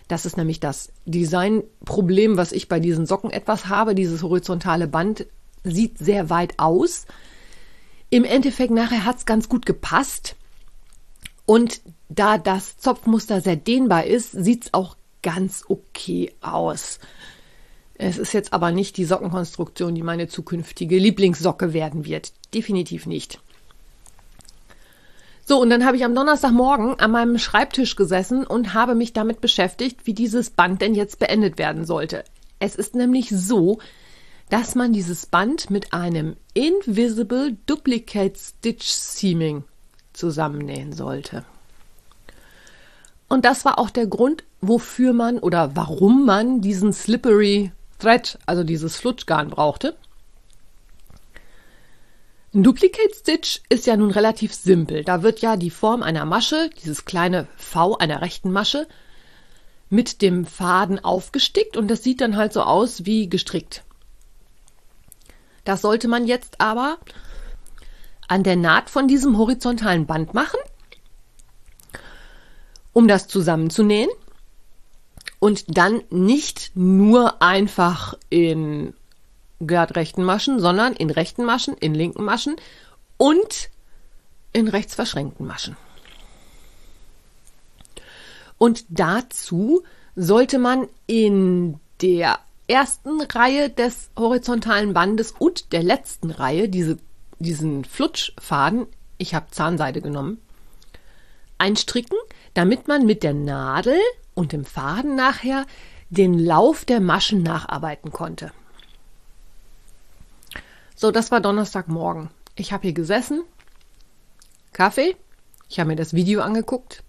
Das 0.09 0.27
ist 0.27 0.37
nämlich 0.37 0.61
das 0.61 0.93
Designproblem, 1.07 2.37
was 2.37 2.53
ich 2.53 2.69
bei 2.69 2.79
diesen 2.79 3.07
Socken 3.07 3.31
etwas 3.31 3.69
habe. 3.69 3.95
Dieses 3.95 4.23
horizontale 4.23 4.87
Band 4.87 5.27
sieht 5.63 5.99
sehr 5.99 6.29
weit 6.29 6.59
aus. 6.59 7.07
Im 8.11 8.25
Endeffekt 8.25 8.71
nachher 8.71 9.05
hat 9.07 9.17
es 9.17 9.27
ganz 9.27 9.49
gut 9.49 9.65
gepasst. 9.65 10.37
Und 11.47 11.81
da 12.11 12.37
das 12.37 12.77
Zopfmuster 12.79 13.41
sehr 13.41 13.57
dehnbar 13.57 14.05
ist, 14.05 14.33
sieht 14.33 14.67
es 14.67 14.75
auch 14.75 14.97
ganz 15.25 15.65
okay 15.69 16.33
aus. 16.41 17.01
Es 17.97 18.19
ist 18.19 18.33
jetzt 18.33 18.53
aber 18.53 18.71
nicht 18.71 18.97
die 18.97 19.05
Sockenkonstruktion, 19.05 19.95
die 19.95 20.03
meine 20.03 20.29
zukünftige 20.29 20.99
Lieblingssocke 20.99 21.73
werden 21.73 22.05
wird. 22.05 22.33
Definitiv 22.55 23.07
nicht. 23.07 23.41
So, 25.47 25.61
und 25.61 25.71
dann 25.71 25.85
habe 25.85 25.97
ich 25.97 26.05
am 26.05 26.15
Donnerstagmorgen 26.15 26.99
an 27.01 27.11
meinem 27.11 27.39
Schreibtisch 27.39 27.97
gesessen 27.97 28.47
und 28.47 28.75
habe 28.75 28.95
mich 28.95 29.13
damit 29.13 29.41
beschäftigt, 29.41 30.07
wie 30.07 30.15
dieses 30.15 30.51
Band 30.51 30.81
denn 30.81 30.95
jetzt 30.95 31.19
beendet 31.19 31.59
werden 31.59 31.85
sollte. 31.85 32.25
Es 32.61 32.77
ist 32.77 32.95
nämlich 32.95 33.29
so, 33.29 33.79
dass 34.49 34.75
man 34.75 34.93
dieses 34.93 35.27
Band 35.27 35.71
mit 35.71 35.93
einem 35.93 36.37
Invisible 36.55 37.57
Duplicate 37.67 38.39
Stitch 38.39 38.87
Seaming 38.87 39.65
zusammennähen 40.13 40.93
sollte. 40.93 41.45
Und 43.35 43.45
das 43.45 43.65
war 43.65 43.81
auch 43.81 43.91
der 43.91 44.07
Grund, 44.07 44.45
wofür 44.61 45.13
man 45.13 45.41
oder 45.41 45.75
warum 45.75 46.25
man 46.25 46.61
diesen 46.61 46.93
Slippery 46.93 47.73
Thread, 47.99 48.39
also 48.47 48.63
dieses 48.63 48.97
Flutschgarn 48.97 49.51
brauchte. 49.51 49.97
Ein 52.55 52.63
Duplicate 52.63 53.13
Stitch 53.13 53.61
ist 53.69 53.87
ja 53.87 53.97
nun 53.97 54.13
relativ 54.13 54.55
simpel. 54.55 55.03
Da 55.03 55.25
wird 55.25 55.41
ja 55.41 55.57
die 55.57 55.71
Form 55.71 56.05
einer 56.05 56.25
Masche, 56.25 56.71
dieses 56.85 57.07
kleine 57.07 57.49
V 57.57 57.99
einer 57.99 58.23
rechten 58.23 58.53
Masche, 58.53 58.87
mit 59.91 60.23
dem 60.23 60.47
Faden 60.47 61.05
aufgestickt 61.05 61.77
und 61.77 61.89
das 61.89 62.05
sieht 62.05 62.21
dann 62.21 62.37
halt 62.37 62.53
so 62.53 62.63
aus 62.63 63.05
wie 63.05 63.29
gestrickt. 63.29 63.83
Das 65.65 65.83
sollte 65.83 66.07
man 66.07 66.29
jetzt 66.29 66.61
aber 66.61 66.99
an 68.29 68.45
der 68.45 68.55
Naht 68.55 68.91
von 68.91 69.09
diesem 69.09 69.39
horizontalen 69.39 70.07
Band 70.07 70.35
machen 70.35 70.61
um 72.95 73.07
das 73.07 73.29
zusammenzunähen 73.29 74.09
und 75.39 75.77
dann 75.77 76.03
nicht 76.09 76.71
nur 76.75 77.43
einfach 77.43 78.15
in 78.31 78.95
rechten 79.71 80.25
Maschen, 80.25 80.59
sondern 80.61 80.95
in 80.95 81.11
rechten 81.11 81.45
Maschen, 81.45 81.77
in 81.77 81.95
linken 81.95 82.25
Maschen 82.25 82.57
und 83.19 83.69
in 84.55 84.69
rechts 84.69 84.95
verschränkten 84.95 85.47
Maschen. 85.47 85.77
Und 88.57 88.85
dazu 88.89 89.83
sollte 90.17 90.59
man 90.59 90.89
in 91.07 91.79
der 92.01 92.39
ersten 92.67 93.21
Reihe 93.21 93.69
des 93.69 94.11
horizontalen 94.17 94.95
Bandes 94.95 95.33
und 95.33 95.73
der 95.73 95.83
letzten 95.83 96.31
Reihe 96.31 96.69
diese, 96.69 96.99
diesen 97.39 97.85
Flutschfaden, 97.85 98.87
ich 99.19 99.35
habe 99.35 99.51
Zahnseide 99.51 100.01
genommen, 100.01 100.41
einstricken, 101.65 102.19
damit 102.53 102.89
man 102.89 103.07
mit 103.07 103.23
der 103.23 103.33
Nadel 103.33 103.99
und 104.35 104.53
dem 104.53 104.67
Faden 104.67 105.17
nachher 105.17 105.65
den 106.11 106.39
Lauf 106.39 106.85
der 106.85 107.01
Maschen 107.01 107.43
nacharbeiten 107.43 108.13
konnte. 108.13 108.53
So, 110.95 111.11
das 111.11 111.31
war 111.31 111.41
Donnerstagmorgen. 111.41 112.29
Ich 112.55 112.73
habe 112.73 112.83
hier 112.83 112.93
gesessen, 112.93 113.43
Kaffee, 114.73 115.17
ich 115.71 115.81
habe 115.81 115.89
mir 115.89 115.97
das 115.97 116.13
Video 116.13 116.43
angeguckt. 116.43 117.03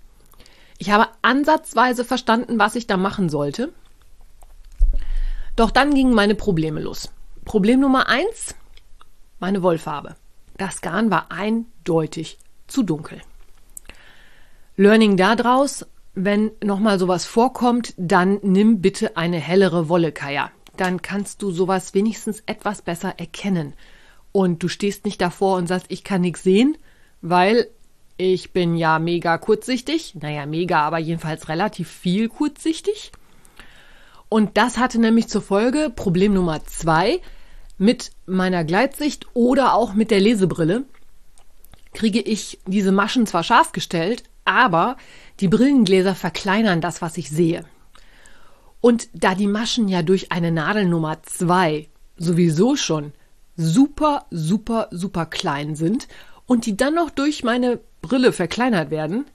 Ich 0.78 0.90
habe 0.90 1.10
ansatzweise 1.22 2.06
verstanden, 2.06 2.58
was 2.58 2.76
ich 2.76 2.88
da 2.88 2.96
machen 2.96 3.28
sollte. 3.30 3.74
Doch 5.58 5.72
dann 5.72 5.94
gingen 5.94 6.14
meine 6.14 6.36
Probleme 6.36 6.80
los. 6.80 7.12
Problem 7.44 7.82
Nummer 7.82 8.08
eins, 8.08 8.56
meine 9.40 9.62
Wollfarbe. 9.62 10.16
Das 10.58 10.80
Garn 10.80 11.12
war 11.12 11.32
eindeutig 11.32 12.38
zu 12.68 12.84
dunkel. 12.84 13.22
Learning 14.78 15.16
daraus, 15.16 15.86
wenn 16.16 16.52
nochmal 16.64 17.00
sowas 17.00 17.26
vorkommt, 17.26 17.94
dann 17.98 18.40
nimm 18.42 18.82
bitte 18.82 19.18
eine 19.18 19.38
hellere 19.38 19.90
Wolle, 19.90 20.12
Kaya. 20.12 20.52
Dann 20.76 21.02
kannst 21.02 21.42
du 21.42 21.52
sowas 21.52 21.94
wenigstens 21.94 22.44
etwas 22.46 22.82
besser 22.82 23.16
erkennen. 23.18 23.74
Und 24.32 24.64
du 24.64 24.68
stehst 24.68 25.06
nicht 25.06 25.22
davor 25.22 25.58
und 25.58 25.68
sagst, 25.68 25.88
ich 25.90 26.04
kann 26.04 26.22
nichts 26.22 26.44
sehen, 26.44 26.78
weil 27.22 27.70
ich 28.18 28.52
bin 28.52 28.76
ja 28.76 29.00
mega 29.00 29.38
kurzsichtig. 29.38 30.16
Naja, 30.16 30.46
mega, 30.46 30.82
aber 30.82 31.00
jedenfalls 31.00 31.48
relativ 31.48 31.90
viel 31.90 32.28
kurzsichtig. 32.28 33.12
Und 34.28 34.58
das 34.58 34.78
hatte 34.78 35.00
nämlich 35.00 35.30
zur 35.30 35.42
Folge 35.42 35.90
Problem 35.96 36.34
Nummer 36.34 36.64
zwei 36.66 37.22
mit 37.78 38.12
meiner 38.26 38.64
Gleitsicht 38.64 39.28
oder 39.34 39.74
auch 39.74 39.94
mit 39.94 40.12
der 40.12 40.20
Lesebrille 40.20 40.84
kriege 41.94 42.20
ich 42.20 42.60
diese 42.66 42.92
Maschen 42.92 43.26
zwar 43.26 43.44
scharf 43.44 43.72
gestellt, 43.72 44.24
aber 44.46 44.98
die 45.40 45.48
Brillengläser 45.48 46.16
verkleinern 46.16 46.82
das, 46.82 47.02
was 47.02 47.18
ich 47.18 47.30
sehe. 47.30 47.66
Und 48.80 49.10
da 49.14 49.36
die 49.36 49.48
Maschen 49.48 49.88
ja 49.88 50.04
durch 50.04 50.32
eine 50.32 50.52
Nadel 50.52 50.86
Nummer 50.86 51.22
zwei 51.24 51.90
sowieso 52.18 52.76
schon 52.76 53.14
super, 53.58 54.26
super, 54.30 54.88
super 54.92 55.26
klein 55.26 55.76
sind 55.76 56.08
und 56.46 56.66
die 56.66 56.78
dann 56.78 56.94
noch 56.94 57.10
durch 57.10 57.44
meine 57.44 57.80
Brille 58.02 58.32
verkleinert 58.32 58.92
werden, 58.92 59.26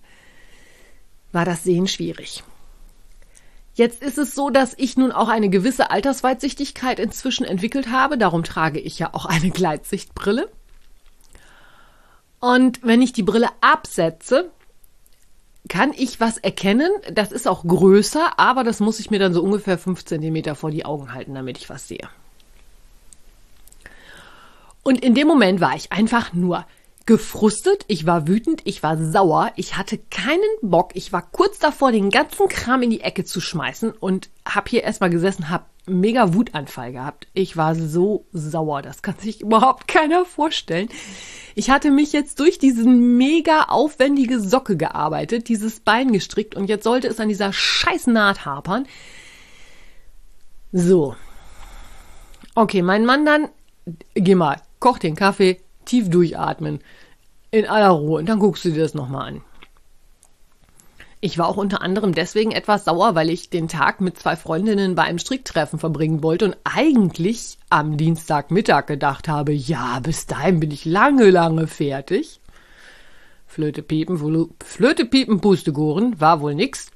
war 1.33 1.45
das 1.45 1.65
Sehen 1.65 1.89
schwierig. 1.89 2.45
Jetzt 3.75 4.03
ist 4.03 4.19
es 4.19 4.35
so, 4.35 4.51
dass 4.51 4.75
ich 4.77 4.97
nun 4.97 5.13
auch 5.13 5.29
eine 5.29 5.49
gewisse 5.49 5.91
Altersweitsichtigkeit 5.91 6.99
inzwischen 6.99 7.45
entwickelt 7.45 7.91
habe. 7.91 8.19
Darum 8.19 8.45
trage 8.45 8.79
ich 8.79 8.99
ja 8.99 9.15
auch 9.15 9.27
eine 9.27 9.51
Gleitsichtbrille. 9.51 10.51
Und 12.41 12.83
wenn 12.83 13.03
ich 13.03 13.13
die 13.13 13.23
Brille 13.23 13.49
absetze, 13.61 14.51
kann 15.69 15.93
ich 15.97 16.21
was 16.21 16.39
erkennen. 16.39 16.91
Das 17.13 17.33
ist 17.33 17.47
auch 17.47 17.65
größer, 17.65 18.39
aber 18.39 18.65
das 18.65 18.81
muss 18.81 19.01
ich 19.01 19.11
mir 19.11 19.19
dann 19.19 19.35
so 19.35 19.43
ungefähr 19.43 19.79
fünf 19.79 20.05
Zentimeter 20.05 20.55
vor 20.55 20.71
die 20.71 20.85
Augen 20.85 21.13
halten, 21.13 21.35
damit 21.35 21.59
ich 21.59 21.69
was 21.69 21.89
sehe. 21.89 22.09
Und 24.83 25.05
in 25.05 25.15
dem 25.15 25.29
Moment 25.29 25.61
war 25.61 25.77
ich 25.77 25.93
einfach 25.93 26.33
nur 26.33 26.67
gefrustet, 27.07 27.85
ich 27.89 28.07
war 28.07 28.29
wütend, 28.29 28.63
ich 28.65 28.83
war 28.83 28.97
sauer, 28.97 29.53
ich 29.57 29.77
hatte 29.77 29.99
keinen 29.99 30.41
Bock, 30.63 30.93
ich 30.95 31.13
war 31.13 31.23
kurz 31.23 31.59
davor, 31.59 31.93
den 31.93 32.11
ganzen 32.11 32.49
Kram 32.49 32.83
in 32.83 32.91
die 32.91 33.01
Ecke 33.01 33.25
zu 33.25 33.41
schmeißen 33.41 33.91
und 33.91 34.31
hab 34.45 34.69
hier 34.69 34.85
erstmal 34.85 35.11
gesessen, 35.11 35.51
hab 35.51 35.70
mega 35.87 36.35
Wutanfall 36.35 36.93
gehabt. 36.93 37.29
Ich 37.33 37.57
war 37.57 37.75
so 37.75 38.27
sauer, 38.33 38.83
das 38.83 39.03
kann 39.03 39.17
sich 39.19 39.41
überhaupt 39.41 39.89
keiner 39.89 40.25
vorstellen. 40.25 40.89
Ich 41.55 41.71
hatte 41.71 41.91
mich 41.91 42.13
jetzt 42.13 42.41
durch 42.41 42.59
diesen 42.59 43.17
mega 43.17 43.65
aufwendige 43.65 44.41
Socke 44.41 44.77
gearbeitet, 44.77 45.49
dieses 45.49 45.81
Bein 45.81 46.13
gestrickt 46.13 46.55
und 46.55 46.69
jetzt 46.69 46.85
sollte 46.85 47.09
es 47.09 47.21
an 47.21 47.29
dieser 47.29 47.53
scheiß 47.53 48.07
Naht 48.07 48.45
hapern. 48.45 48.87
So. 50.73 51.17
Okay, 52.55 52.83
mein 52.83 53.05
Mann 53.05 53.27
dann, 53.27 53.49
geh 54.15 54.35
mal, 54.35 54.61
koch 54.79 54.99
den 54.99 55.17
Kaffee, 55.17 55.61
tief 55.85 56.09
durchatmen. 56.09 56.81
In 57.51 57.67
aller 57.67 57.91
Ruhe. 57.91 58.21
Und 58.21 58.29
dann 58.29 58.39
guckst 58.39 58.65
du 58.65 58.71
dir 58.71 58.83
das 58.83 58.95
nochmal 58.95 59.29
an. 59.29 59.43
Ich 61.23 61.37
war 61.37 61.49
auch 61.49 61.59
unter 61.59 61.83
anderem 61.83 62.15
deswegen 62.15 62.51
etwas 62.51 62.87
sauer, 62.87 63.15
weil 63.15 63.29
ich 63.29 63.51
den 63.51 63.69
Tag 63.69 64.01
mit 64.01 64.19
zwei 64.19 64.37
Freundinnen 64.37 64.95
bei 64.95 65.03
einem 65.03 65.19
Stricktreffen 65.19 65.79
verbringen 65.79 66.23
wollte 66.23 66.47
und 66.47 66.57
eigentlich 66.65 67.59
am 67.69 67.99
Dienstagmittag 67.99 68.87
gedacht 68.87 69.29
habe, 69.29 69.53
ja, 69.53 70.01
bis 70.01 70.27
dahin 70.27 70.61
bin 70.61 70.71
ich 70.71 70.87
lange, 70.87 71.29
lange 71.29 71.67
fertig. 71.67 72.41
Flöte 73.47 73.83
piepen, 73.83 74.17
Flöte 74.65 75.05
piepen, 75.05 75.43
Pustegoren, 75.43 76.19
war 76.21 76.41
wohl 76.41 76.55
nix. 76.55 76.91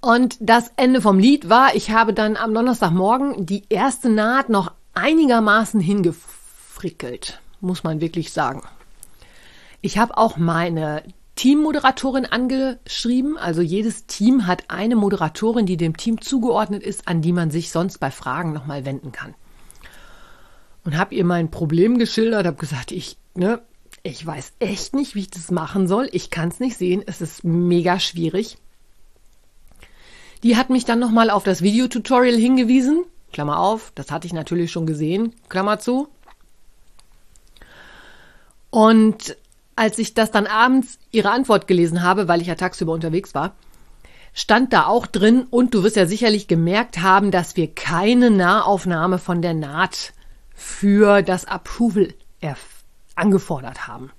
Und 0.00 0.36
das 0.40 0.72
Ende 0.76 1.02
vom 1.02 1.18
Lied 1.18 1.50
war, 1.50 1.74
ich 1.74 1.90
habe 1.90 2.14
dann 2.14 2.36
am 2.36 2.54
Donnerstagmorgen 2.54 3.44
die 3.44 3.64
erste 3.68 4.08
Naht 4.08 4.48
noch 4.48 4.72
einigermaßen 4.94 5.80
hingefrickelt, 5.80 7.40
muss 7.60 7.84
man 7.84 8.00
wirklich 8.00 8.32
sagen. 8.32 8.62
Ich 9.82 9.98
habe 9.98 10.16
auch 10.16 10.38
meine 10.38 11.02
Teammoderatorin 11.36 12.26
angeschrieben. 12.26 13.36
Also 13.36 13.60
jedes 13.60 14.06
Team 14.06 14.46
hat 14.46 14.64
eine 14.68 14.96
Moderatorin, 14.96 15.66
die 15.66 15.76
dem 15.76 15.96
Team 15.96 16.20
zugeordnet 16.20 16.82
ist, 16.82 17.08
an 17.08 17.22
die 17.22 17.32
man 17.32 17.50
sich 17.50 17.70
sonst 17.70 17.98
bei 17.98 18.10
Fragen 18.10 18.52
nochmal 18.52 18.84
wenden 18.84 19.12
kann. 19.12 19.34
Und 20.84 20.96
habe 20.96 21.14
ihr 21.14 21.24
mein 21.24 21.50
Problem 21.50 21.98
geschildert, 21.98 22.46
habe 22.46 22.56
gesagt, 22.56 22.92
ich, 22.92 23.16
ne, 23.34 23.62
ich 24.02 24.24
weiß 24.24 24.52
echt 24.58 24.94
nicht, 24.94 25.14
wie 25.14 25.20
ich 25.20 25.30
das 25.30 25.50
machen 25.50 25.88
soll. 25.88 26.08
Ich 26.12 26.30
kann 26.30 26.50
es 26.50 26.60
nicht 26.60 26.76
sehen. 26.76 27.02
Es 27.06 27.20
ist 27.20 27.42
mega 27.42 27.98
schwierig. 27.98 28.58
Die 30.42 30.56
hat 30.58 30.68
mich 30.68 30.84
dann 30.84 30.98
nochmal 30.98 31.30
auf 31.30 31.42
das 31.42 31.62
Videotutorial 31.62 32.36
hingewiesen. 32.36 33.04
Klammer 33.32 33.58
auf, 33.58 33.92
das 33.94 34.10
hatte 34.10 34.26
ich 34.26 34.32
natürlich 34.32 34.70
schon 34.70 34.86
gesehen, 34.86 35.34
Klammer 35.48 35.78
zu. 35.78 36.08
Und 38.70 39.36
als 39.76 39.98
ich 39.98 40.14
das 40.14 40.30
dann 40.30 40.46
abends 40.46 40.98
ihre 41.10 41.30
Antwort 41.30 41.66
gelesen 41.66 42.02
habe, 42.02 42.28
weil 42.28 42.40
ich 42.40 42.46
ja 42.46 42.54
tagsüber 42.54 42.92
unterwegs 42.92 43.34
war, 43.34 43.54
stand 44.32 44.72
da 44.72 44.86
auch 44.86 45.06
drin, 45.06 45.46
und 45.50 45.74
du 45.74 45.82
wirst 45.82 45.96
ja 45.96 46.06
sicherlich 46.06 46.48
gemerkt 46.48 47.00
haben, 47.00 47.30
dass 47.30 47.56
wir 47.56 47.72
keine 47.72 48.30
Nahaufnahme 48.30 49.18
von 49.18 49.42
der 49.42 49.54
Naht 49.54 50.12
für 50.54 51.22
das 51.22 51.44
Approval 51.44 52.14
angefordert 53.14 53.86
haben. 53.86 54.10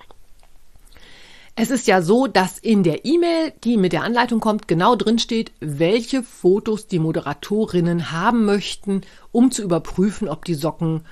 Es 1.58 1.72
ist 1.72 1.88
ja 1.88 2.02
so, 2.02 2.28
dass 2.28 2.60
in 2.60 2.84
der 2.84 3.06
E-Mail, 3.06 3.54
die 3.64 3.78
mit 3.78 3.94
der 3.94 4.04
Anleitung 4.04 4.42
kommt, 4.42 4.68
genau 4.68 4.96
drin 4.98 5.20
steht, 5.20 5.54
welche 5.62 6.22
Fotos 6.22 6.88
die 6.88 7.00
Moderatorinnen 7.00 8.12
haben 8.12 8.44
möchten, 8.44 9.02
um 9.32 9.52
zu 9.52 9.64
überprüfen, 9.64 10.28
ob 10.28 10.44
die 10.44 10.54
Socken 10.54 11.06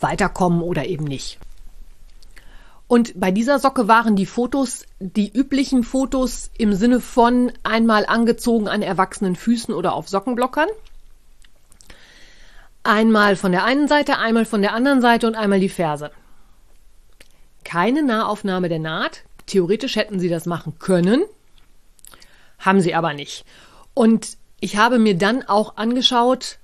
weiterkommen 0.00 0.60
oder 0.60 0.86
eben 0.86 1.04
nicht. 1.04 1.38
Und 2.88 3.20
bei 3.20 3.30
dieser 3.30 3.58
Socke 3.58 3.86
waren 3.86 4.16
die 4.16 4.26
Fotos 4.26 4.86
die 4.98 5.30
üblichen 5.30 5.84
Fotos 5.84 6.50
im 6.58 6.72
Sinne 6.72 7.00
von 7.00 7.52
einmal 7.62 8.06
angezogen 8.06 8.66
an 8.66 8.82
erwachsenen 8.82 9.36
Füßen 9.36 9.72
oder 9.72 9.92
auf 9.92 10.08
Sockenblockern. 10.08 10.68
Einmal 12.82 13.36
von 13.36 13.52
der 13.52 13.64
einen 13.64 13.86
Seite, 13.86 14.18
einmal 14.18 14.46
von 14.46 14.62
der 14.62 14.72
anderen 14.72 15.02
Seite 15.02 15.26
und 15.26 15.34
einmal 15.34 15.60
die 15.60 15.68
Ferse 15.68 16.10
keine 17.68 18.02
Nahaufnahme 18.02 18.70
der 18.70 18.78
Naht. 18.78 19.24
Theoretisch 19.44 19.96
hätten 19.96 20.18
sie 20.18 20.30
das 20.30 20.46
machen 20.46 20.78
können, 20.78 21.22
haben 22.58 22.80
sie 22.80 22.94
aber 22.94 23.12
nicht. 23.12 23.44
Und 23.92 24.38
ich 24.58 24.78
habe 24.78 24.98
mir 24.98 25.18
dann 25.18 25.42
auch 25.42 25.76
angeschaut, 25.76 26.58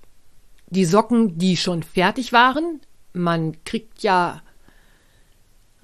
die 0.67 0.87
Socken, 0.87 1.37
die 1.37 1.59
schon 1.59 1.83
fertig 1.83 2.33
waren. 2.33 2.81
Man 3.13 3.63
kriegt 3.65 4.03
ja 4.03 4.41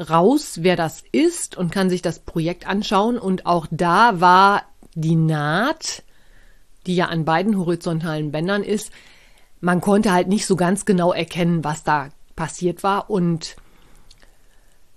raus, 0.00 0.60
wer 0.62 0.76
das 0.76 1.04
ist 1.12 1.56
und 1.56 1.70
kann 1.70 1.90
sich 1.90 2.02
das 2.02 2.18
Projekt 2.20 2.66
anschauen. 2.66 3.18
Und 3.18 3.46
auch 3.46 3.66
da 3.70 4.20
war 4.20 4.62
die 4.94 5.16
Naht, 5.16 6.02
die 6.86 6.96
ja 6.96 7.06
an 7.06 7.24
beiden 7.24 7.58
horizontalen 7.58 8.32
Bändern 8.32 8.62
ist, 8.62 8.90
man 9.60 9.80
konnte 9.80 10.12
halt 10.12 10.28
nicht 10.28 10.46
so 10.46 10.56
ganz 10.56 10.86
genau 10.86 11.12
erkennen, 11.12 11.62
was 11.64 11.84
da 11.84 12.08
passiert 12.34 12.82
war. 12.82 13.10
Und 13.10 13.56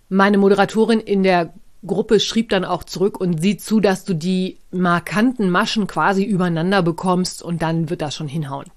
meine 0.08 0.38
Moderatorin 0.38 1.02
in 1.02 1.24
der 1.24 1.54
Gruppe 1.86 2.22
schrieb 2.22 2.50
dann 2.50 2.64
auch 2.64 2.86
zurück 2.86 3.20
und 3.20 3.42
sieht 3.42 3.62
zu, 3.62 3.82
dass 3.82 4.06
du 4.06 4.14
die 4.14 4.58
markanten 4.72 5.50
Maschen 5.50 5.86
quasi 5.86 6.24
übereinander 6.24 6.82
bekommst 6.82 7.44
und 7.44 7.62
dann 7.62 7.90
wird 7.90 8.02
das 8.02 8.16
schon 8.16 8.30
hinhauen. 8.30 8.68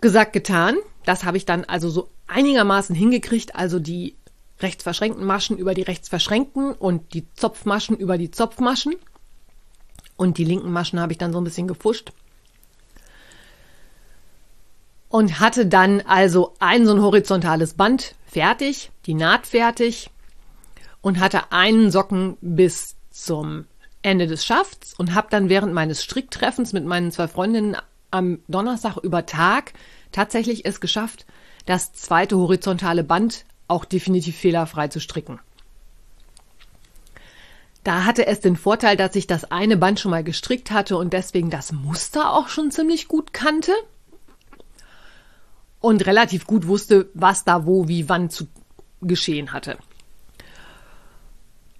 Gesagt, 0.00 0.32
getan. 0.32 0.76
Das 1.04 1.24
habe 1.24 1.36
ich 1.36 1.44
dann 1.44 1.64
also 1.64 1.90
so 1.90 2.08
einigermaßen 2.32 2.94
hingekriegt, 2.94 3.54
also 3.54 3.78
die 3.78 4.16
rechts 4.60 4.82
verschränkten 4.82 5.24
Maschen 5.24 5.58
über 5.58 5.74
die 5.74 5.82
rechts 5.82 6.08
verschränkten 6.08 6.72
und 6.72 7.14
die 7.14 7.26
Zopfmaschen 7.34 7.96
über 7.96 8.18
die 8.18 8.30
Zopfmaschen. 8.30 8.94
Und 10.16 10.38
die 10.38 10.44
linken 10.44 10.72
Maschen 10.72 11.00
habe 11.00 11.12
ich 11.12 11.18
dann 11.18 11.32
so 11.32 11.40
ein 11.40 11.44
bisschen 11.44 11.68
gefuscht 11.68 12.12
und 15.12 15.40
hatte 15.40 15.66
dann 15.66 16.00
also 16.00 16.54
ein 16.58 16.86
so 16.86 16.94
ein 16.94 17.02
horizontales 17.02 17.74
Band 17.74 18.14
fertig, 18.24 18.90
die 19.04 19.14
Naht 19.14 19.46
fertig 19.46 20.10
und 21.02 21.20
hatte 21.20 21.52
einen 21.52 21.90
Socken 21.90 22.38
bis 22.40 22.96
zum 23.10 23.66
Ende 24.00 24.26
des 24.26 24.44
Schafts 24.46 24.94
und 24.94 25.14
habe 25.14 25.28
dann 25.30 25.50
während 25.50 25.74
meines 25.74 26.02
Stricktreffens 26.02 26.72
mit 26.72 26.86
meinen 26.86 27.12
zwei 27.12 27.28
Freundinnen 27.28 27.76
am 28.10 28.38
Donnerstag 28.48 28.96
über 28.96 29.26
Tag 29.26 29.74
tatsächlich 30.12 30.64
es 30.64 30.80
geschafft, 30.80 31.26
das 31.66 31.92
zweite 31.92 32.36
horizontale 32.36 33.04
Band 33.04 33.44
auch 33.68 33.84
definitiv 33.84 34.36
fehlerfrei 34.36 34.88
zu 34.88 35.00
stricken. 35.00 35.40
Da 37.84 38.04
hatte 38.04 38.26
es 38.26 38.40
den 38.40 38.56
Vorteil, 38.56 38.96
dass 38.96 39.16
ich 39.16 39.26
das 39.26 39.50
eine 39.50 39.76
Band 39.76 39.98
schon 39.98 40.12
mal 40.12 40.22
gestrickt 40.22 40.70
hatte 40.70 40.96
und 40.96 41.12
deswegen 41.12 41.50
das 41.50 41.72
Muster 41.72 42.32
auch 42.32 42.48
schon 42.48 42.70
ziemlich 42.70 43.08
gut 43.08 43.32
kannte 43.32 43.72
und 45.80 46.06
relativ 46.06 46.46
gut 46.46 46.68
wusste, 46.68 47.10
was 47.14 47.44
da 47.44 47.66
wo, 47.66 47.88
wie, 47.88 48.08
wann 48.08 48.30
zu 48.30 48.46
geschehen 49.00 49.52
hatte. 49.52 49.76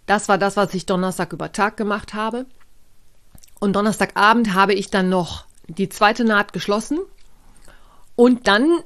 Das 0.06 0.28
war 0.28 0.38
das, 0.38 0.56
was 0.56 0.74
ich 0.74 0.86
Donnerstag 0.86 1.32
über 1.32 1.52
Tag 1.52 1.76
gemacht 1.76 2.14
habe. 2.14 2.46
Und 3.60 3.74
Donnerstagabend 3.74 4.54
habe 4.54 4.74
ich 4.74 4.90
dann 4.90 5.08
noch 5.08 5.44
die 5.68 5.88
zweite 5.88 6.24
Naht 6.24 6.52
geschlossen 6.52 6.98
und 8.16 8.48
dann 8.48 8.80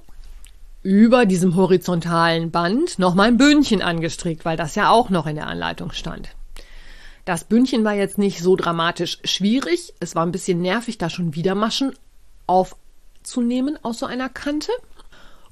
über 0.87 1.27
diesem 1.27 1.57
horizontalen 1.57 2.53
Band 2.53 3.01
noch 3.01 3.17
mein 3.17 3.37
Bündchen 3.37 3.83
angestrickt, 3.83 4.45
weil 4.45 4.57
das 4.57 4.77
ja 4.77 4.89
auch 4.89 5.11
noch 5.11 5.27
in 5.27 5.35
der 5.35 5.49
Anleitung 5.49 5.91
stand. 5.91 6.29
Das 7.25 7.43
Bündchen 7.43 7.83
war 7.83 7.95
jetzt 7.95 8.19
nicht 8.19 8.41
so 8.41 8.55
dramatisch 8.55 9.19
schwierig. 9.25 9.95
Es 9.99 10.15
war 10.15 10.25
ein 10.25 10.31
bisschen 10.31 10.63
nervig, 10.63 10.97
da 10.97 11.11
schon 11.11 11.35
wieder 11.35 11.57
Maschen 11.57 11.93
aufzunehmen 12.47 13.77
aus 13.83 13.99
so 13.99 14.07
einer 14.07 14.29
Kante. 14.29 14.71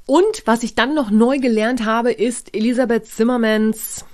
Und 0.06 0.44
was 0.44 0.62
ich 0.62 0.76
dann 0.76 0.94
noch 0.94 1.10
neu 1.10 1.40
gelernt 1.40 1.84
habe, 1.84 2.12
ist 2.12 2.54
Elisabeth 2.54 3.08
Zimmermans, 3.08 4.04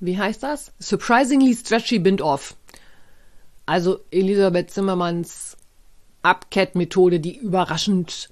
wie 0.00 0.16
heißt 0.16 0.42
das? 0.42 0.72
Surprisingly 0.78 1.54
Stretchy 1.54 1.98
Bind 1.98 2.22
Off. 2.22 2.56
Also 3.66 4.00
Elisabeth 4.10 4.70
Zimmermans 4.70 5.58
Upcat-Methode, 6.22 7.20
die 7.20 7.36
überraschend 7.36 8.30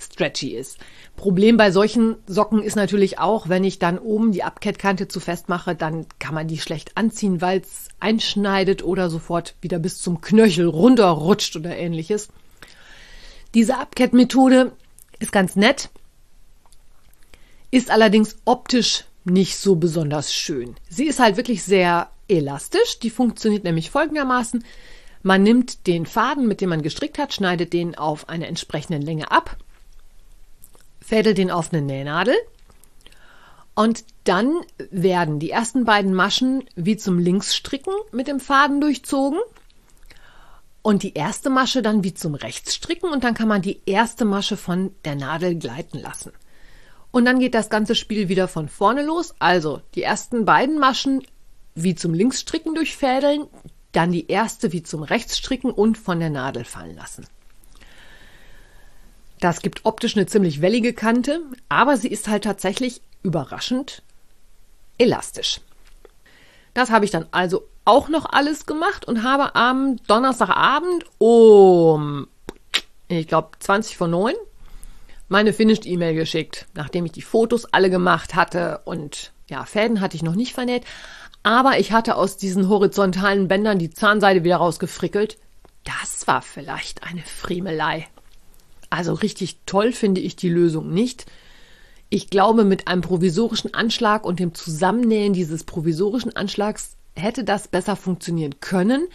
stretchy 0.00 0.56
ist. 0.56 0.78
Problem 1.16 1.56
bei 1.56 1.70
solchen 1.70 2.16
Socken 2.26 2.62
ist 2.62 2.76
natürlich 2.76 3.18
auch, 3.18 3.48
wenn 3.48 3.64
ich 3.64 3.78
dann 3.78 3.98
oben 3.98 4.32
die 4.32 4.42
Upcat-Kante 4.42 5.08
zu 5.08 5.20
fest 5.20 5.48
mache, 5.48 5.74
dann 5.74 6.06
kann 6.18 6.34
man 6.34 6.48
die 6.48 6.58
schlecht 6.58 6.96
anziehen, 6.96 7.40
weil 7.40 7.60
es 7.60 7.88
einschneidet 8.00 8.82
oder 8.82 9.10
sofort 9.10 9.54
wieder 9.60 9.78
bis 9.78 10.00
zum 10.00 10.20
Knöchel 10.20 10.66
runterrutscht 10.66 11.56
oder 11.56 11.76
ähnliches. 11.76 12.28
Diese 13.54 13.78
Upcat-Methode 13.78 14.72
ist 15.18 15.32
ganz 15.32 15.56
nett, 15.56 15.90
ist 17.70 17.90
allerdings 17.90 18.36
optisch 18.44 19.04
nicht 19.24 19.58
so 19.58 19.76
besonders 19.76 20.32
schön. 20.32 20.76
Sie 20.88 21.06
ist 21.06 21.20
halt 21.20 21.36
wirklich 21.36 21.62
sehr 21.62 22.10
elastisch. 22.28 22.98
Die 23.00 23.10
funktioniert 23.10 23.64
nämlich 23.64 23.90
folgendermaßen. 23.90 24.64
Man 25.22 25.42
nimmt 25.42 25.86
den 25.86 26.06
Faden, 26.06 26.48
mit 26.48 26.60
dem 26.60 26.70
man 26.70 26.82
gestrickt 26.82 27.18
hat, 27.18 27.34
schneidet 27.34 27.72
den 27.72 27.96
auf 27.96 28.28
eine 28.28 28.46
entsprechende 28.46 29.04
Länge 29.04 29.30
ab, 29.30 29.56
fädelt 31.10 31.38
den 31.38 31.50
eine 31.50 31.82
Nähnadel 31.82 32.36
und 33.74 34.04
dann 34.22 34.60
werden 34.92 35.40
die 35.40 35.50
ersten 35.50 35.84
beiden 35.84 36.14
Maschen 36.14 36.62
wie 36.76 36.96
zum 36.96 37.18
Linksstricken 37.18 37.92
mit 38.12 38.28
dem 38.28 38.38
Faden 38.38 38.80
durchzogen 38.80 39.40
und 40.82 41.02
die 41.02 41.14
erste 41.14 41.50
Masche 41.50 41.82
dann 41.82 42.04
wie 42.04 42.14
zum 42.14 42.36
Rechtsstricken 42.36 43.10
und 43.10 43.24
dann 43.24 43.34
kann 43.34 43.48
man 43.48 43.60
die 43.60 43.80
erste 43.86 44.24
Masche 44.24 44.56
von 44.56 44.94
der 45.04 45.16
Nadel 45.16 45.56
gleiten 45.56 45.98
lassen. 45.98 46.30
Und 47.10 47.24
dann 47.24 47.40
geht 47.40 47.54
das 47.54 47.70
ganze 47.70 47.96
Spiel 47.96 48.28
wieder 48.28 48.46
von 48.46 48.68
vorne 48.68 49.02
los. 49.02 49.34
Also 49.40 49.82
die 49.96 50.04
ersten 50.04 50.44
beiden 50.44 50.78
Maschen 50.78 51.24
wie 51.74 51.96
zum 51.96 52.14
Linksstricken 52.14 52.76
durchfädeln, 52.76 53.48
dann 53.90 54.12
die 54.12 54.28
erste 54.28 54.70
wie 54.70 54.84
zum 54.84 55.02
Rechtsstricken 55.02 55.72
und 55.72 55.98
von 55.98 56.20
der 56.20 56.30
Nadel 56.30 56.64
fallen 56.64 56.94
lassen. 56.94 57.26
Das 59.40 59.62
gibt 59.62 59.86
optisch 59.86 60.16
eine 60.16 60.26
ziemlich 60.26 60.60
wellige 60.60 60.92
Kante, 60.92 61.40
aber 61.68 61.96
sie 61.96 62.08
ist 62.08 62.28
halt 62.28 62.44
tatsächlich 62.44 63.00
überraschend 63.22 64.02
elastisch. 64.98 65.60
Das 66.74 66.90
habe 66.90 67.04
ich 67.06 67.10
dann 67.10 67.26
also 67.30 67.66
auch 67.84 68.08
noch 68.08 68.26
alles 68.26 68.66
gemacht 68.66 69.06
und 69.06 69.22
habe 69.22 69.54
am 69.54 69.96
Donnerstagabend 70.06 71.04
um, 71.18 72.28
ich 73.08 73.26
glaube, 73.26 73.50
20 73.58 73.96
vor 73.96 74.08
9 74.08 74.34
meine 75.28 75.52
Finished-E-Mail 75.52 76.14
geschickt, 76.14 76.66
nachdem 76.74 77.06
ich 77.06 77.12
die 77.12 77.22
Fotos 77.22 77.64
alle 77.72 77.88
gemacht 77.88 78.34
hatte 78.34 78.82
und 78.84 79.32
ja, 79.48 79.64
Fäden 79.64 80.00
hatte 80.00 80.16
ich 80.16 80.22
noch 80.22 80.34
nicht 80.34 80.52
vernäht, 80.52 80.84
aber 81.42 81.78
ich 81.78 81.92
hatte 81.92 82.16
aus 82.16 82.36
diesen 82.36 82.68
horizontalen 82.68 83.48
Bändern 83.48 83.78
die 83.78 83.90
Zahnseide 83.90 84.44
wieder 84.44 84.56
rausgefrickelt. 84.56 85.38
Das 85.84 86.26
war 86.26 86.42
vielleicht 86.42 87.04
eine 87.04 87.22
Friemelei. 87.22 88.08
Also 88.90 89.14
richtig 89.14 89.60
toll 89.66 89.92
finde 89.92 90.20
ich 90.20 90.36
die 90.36 90.48
Lösung 90.48 90.92
nicht. 90.92 91.26
Ich 92.08 92.28
glaube, 92.28 92.64
mit 92.64 92.88
einem 92.88 93.02
provisorischen 93.02 93.72
Anschlag 93.72 94.24
und 94.24 94.40
dem 94.40 94.52
Zusammennähen 94.52 95.32
dieses 95.32 95.62
provisorischen 95.62 96.34
Anschlags 96.34 96.96
hätte 97.14 97.44
das 97.44 97.68
besser 97.68 97.94
funktionieren 97.94 98.58
können. 98.60 99.06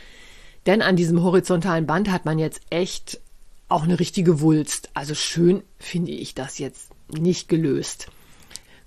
Denn 0.65 0.81
an 0.81 0.95
diesem 0.95 1.21
horizontalen 1.21 1.85
Band 1.85 2.09
hat 2.09 2.25
man 2.25 2.39
jetzt 2.39 2.61
echt 2.69 3.19
auch 3.67 3.83
eine 3.83 3.99
richtige 3.99 4.39
Wulst. 4.39 4.89
Also 4.93 5.13
schön 5.13 5.63
finde 5.77 6.11
ich 6.11 6.35
das 6.35 6.57
jetzt 6.57 6.91
nicht 7.11 7.49
gelöst. 7.49 8.07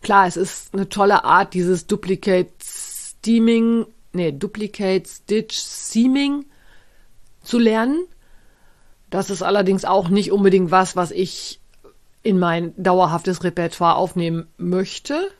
Klar, 0.00 0.26
es 0.26 0.36
ist 0.36 0.74
eine 0.74 0.88
tolle 0.88 1.24
Art, 1.24 1.54
dieses 1.54 1.86
Duplicate 1.86 2.50
Steaming, 2.62 3.86
nee, 4.12 4.32
Duplicate 4.32 5.06
Stitch 5.06 5.56
Seaming 5.56 6.46
zu 7.42 7.58
lernen. 7.58 8.04
Das 9.10 9.30
ist 9.30 9.42
allerdings 9.42 9.84
auch 9.84 10.08
nicht 10.08 10.32
unbedingt 10.32 10.70
was, 10.70 10.96
was 10.96 11.10
ich 11.10 11.60
in 12.22 12.38
mein 12.38 12.74
dauerhaftes 12.76 13.44
Repertoire 13.44 13.96
aufnehmen 13.96 14.48
möchte. 14.58 15.30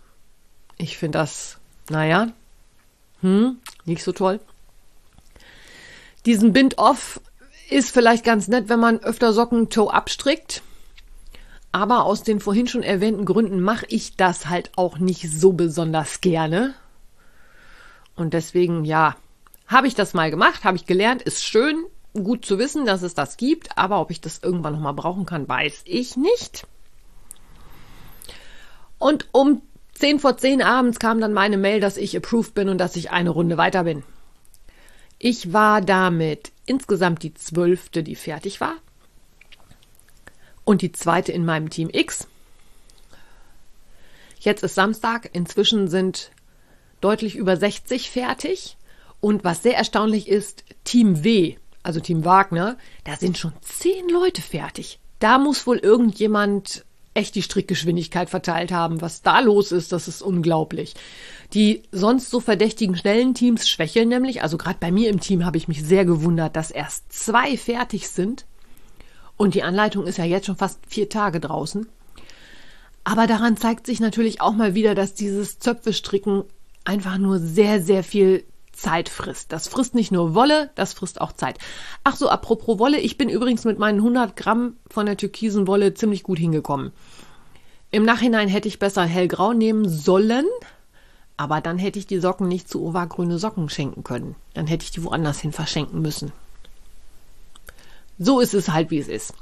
Ich 0.78 0.96
finde 0.96 1.18
das, 1.18 1.58
naja, 1.90 2.32
hm, 3.20 3.58
nicht 3.84 4.04
so 4.04 4.12
toll. 4.12 4.40
Diesen 6.24 6.52
Bind-Off 6.52 7.20
ist 7.68 7.90
vielleicht 7.90 8.24
ganz 8.24 8.48
nett, 8.48 8.68
wenn 8.68 8.80
man 8.80 9.00
öfter 9.00 9.32
Socken 9.32 9.68
Toe 9.68 9.92
abstrickt. 9.92 10.62
Aber 11.70 12.04
aus 12.04 12.22
den 12.22 12.40
vorhin 12.40 12.66
schon 12.66 12.82
erwähnten 12.82 13.26
Gründen 13.26 13.60
mache 13.60 13.86
ich 13.88 14.16
das 14.16 14.48
halt 14.48 14.70
auch 14.76 14.98
nicht 14.98 15.30
so 15.30 15.52
besonders 15.52 16.20
gerne. 16.20 16.74
Und 18.16 18.32
deswegen, 18.34 18.84
ja, 18.84 19.16
habe 19.66 19.86
ich 19.86 19.94
das 19.94 20.14
mal 20.14 20.30
gemacht, 20.30 20.64
habe 20.64 20.76
ich 20.76 20.86
gelernt, 20.86 21.22
ist 21.22 21.44
schön, 21.44 21.84
gut 22.24 22.44
zu 22.44 22.58
wissen, 22.58 22.86
dass 22.86 23.02
es 23.02 23.14
das 23.14 23.36
gibt, 23.36 23.76
aber 23.76 24.00
ob 24.00 24.10
ich 24.10 24.20
das 24.20 24.40
irgendwann 24.42 24.74
nochmal 24.74 24.94
brauchen 24.94 25.26
kann, 25.26 25.48
weiß 25.48 25.82
ich 25.84 26.16
nicht. 26.16 26.66
Und 28.98 29.28
um 29.32 29.62
10 29.94 30.20
vor 30.20 30.36
10 30.36 30.62
abends 30.62 30.98
kam 30.98 31.20
dann 31.20 31.32
meine 31.32 31.56
Mail, 31.56 31.80
dass 31.80 31.96
ich 31.96 32.16
approved 32.16 32.54
bin 32.54 32.68
und 32.68 32.78
dass 32.78 32.96
ich 32.96 33.10
eine 33.10 33.30
Runde 33.30 33.56
weiter 33.56 33.84
bin. 33.84 34.04
Ich 35.18 35.52
war 35.52 35.80
damit 35.80 36.52
insgesamt 36.66 37.22
die 37.22 37.34
zwölfte, 37.34 38.02
die 38.02 38.14
fertig 38.14 38.60
war. 38.60 38.74
Und 40.64 40.82
die 40.82 40.92
zweite 40.92 41.32
in 41.32 41.44
meinem 41.44 41.70
Team 41.70 41.88
X. 41.92 42.28
Jetzt 44.38 44.62
ist 44.62 44.76
Samstag. 44.76 45.30
Inzwischen 45.32 45.88
sind 45.88 46.30
deutlich 47.00 47.34
über 47.34 47.56
60 47.56 48.10
fertig. 48.10 48.76
Und 49.20 49.42
was 49.42 49.62
sehr 49.62 49.76
erstaunlich 49.76 50.28
ist, 50.28 50.64
Team 50.84 51.24
W, 51.24 51.56
also 51.88 52.00
Team 52.00 52.26
Wagner, 52.26 52.76
da 53.04 53.16
sind 53.16 53.38
schon 53.38 53.54
zehn 53.62 54.10
Leute 54.10 54.42
fertig. 54.42 55.00
Da 55.20 55.38
muss 55.38 55.66
wohl 55.66 55.78
irgendjemand 55.78 56.84
echt 57.14 57.34
die 57.34 57.42
Strickgeschwindigkeit 57.42 58.28
verteilt 58.28 58.72
haben. 58.72 59.00
Was 59.00 59.22
da 59.22 59.40
los 59.40 59.72
ist, 59.72 59.90
das 59.90 60.06
ist 60.06 60.20
unglaublich. 60.20 60.94
Die 61.54 61.82
sonst 61.90 62.28
so 62.28 62.40
verdächtigen 62.40 62.94
schnellen 62.94 63.32
Teams 63.32 63.66
schwächeln 63.66 64.10
nämlich. 64.10 64.42
Also 64.42 64.58
gerade 64.58 64.76
bei 64.78 64.92
mir 64.92 65.08
im 65.08 65.18
Team 65.18 65.46
habe 65.46 65.56
ich 65.56 65.66
mich 65.66 65.82
sehr 65.82 66.04
gewundert, 66.04 66.56
dass 66.56 66.70
erst 66.70 67.10
zwei 67.10 67.56
fertig 67.56 68.10
sind. 68.10 68.44
Und 69.38 69.54
die 69.54 69.62
Anleitung 69.62 70.06
ist 70.06 70.18
ja 70.18 70.24
jetzt 70.24 70.44
schon 70.44 70.56
fast 70.56 70.80
vier 70.86 71.08
Tage 71.08 71.40
draußen. 71.40 71.88
Aber 73.02 73.26
daran 73.26 73.56
zeigt 73.56 73.86
sich 73.86 73.98
natürlich 73.98 74.42
auch 74.42 74.52
mal 74.52 74.74
wieder, 74.74 74.94
dass 74.94 75.14
dieses 75.14 75.58
Zöpfestricken 75.58 76.44
einfach 76.84 77.16
nur 77.16 77.38
sehr, 77.38 77.80
sehr 77.80 78.04
viel 78.04 78.44
Zeit 78.78 79.08
frisst. 79.08 79.52
Das 79.52 79.68
frisst 79.68 79.94
nicht 79.94 80.12
nur 80.12 80.34
Wolle, 80.34 80.70
das 80.74 80.92
frisst 80.92 81.20
auch 81.20 81.32
Zeit. 81.32 81.58
Ach 82.04 82.16
so, 82.16 82.28
apropos 82.28 82.78
Wolle, 82.78 82.98
ich 82.98 83.18
bin 83.18 83.28
übrigens 83.28 83.64
mit 83.64 83.78
meinen 83.78 83.98
100 83.98 84.36
Gramm 84.36 84.76
von 84.90 85.06
der 85.06 85.16
türkisen 85.16 85.66
Wolle 85.66 85.94
ziemlich 85.94 86.22
gut 86.22 86.38
hingekommen. 86.38 86.92
Im 87.90 88.04
Nachhinein 88.04 88.48
hätte 88.48 88.68
ich 88.68 88.78
besser 88.78 89.04
hellgrau 89.04 89.52
nehmen 89.52 89.88
sollen, 89.88 90.46
aber 91.36 91.60
dann 91.60 91.78
hätte 91.78 91.98
ich 91.98 92.06
die 92.06 92.18
Socken 92.18 92.48
nicht 92.48 92.68
zu 92.68 92.84
ovagrüne 92.84 93.38
Socken 93.38 93.68
schenken 93.68 94.04
können. 94.04 94.34
Dann 94.54 94.66
hätte 94.66 94.84
ich 94.84 94.90
die 94.90 95.04
woanders 95.04 95.40
hin 95.40 95.52
verschenken 95.52 96.02
müssen. 96.02 96.32
So 98.18 98.40
ist 98.40 98.54
es 98.54 98.68
halt, 98.68 98.90
wie 98.90 98.98
es 98.98 99.08
ist. 99.08 99.34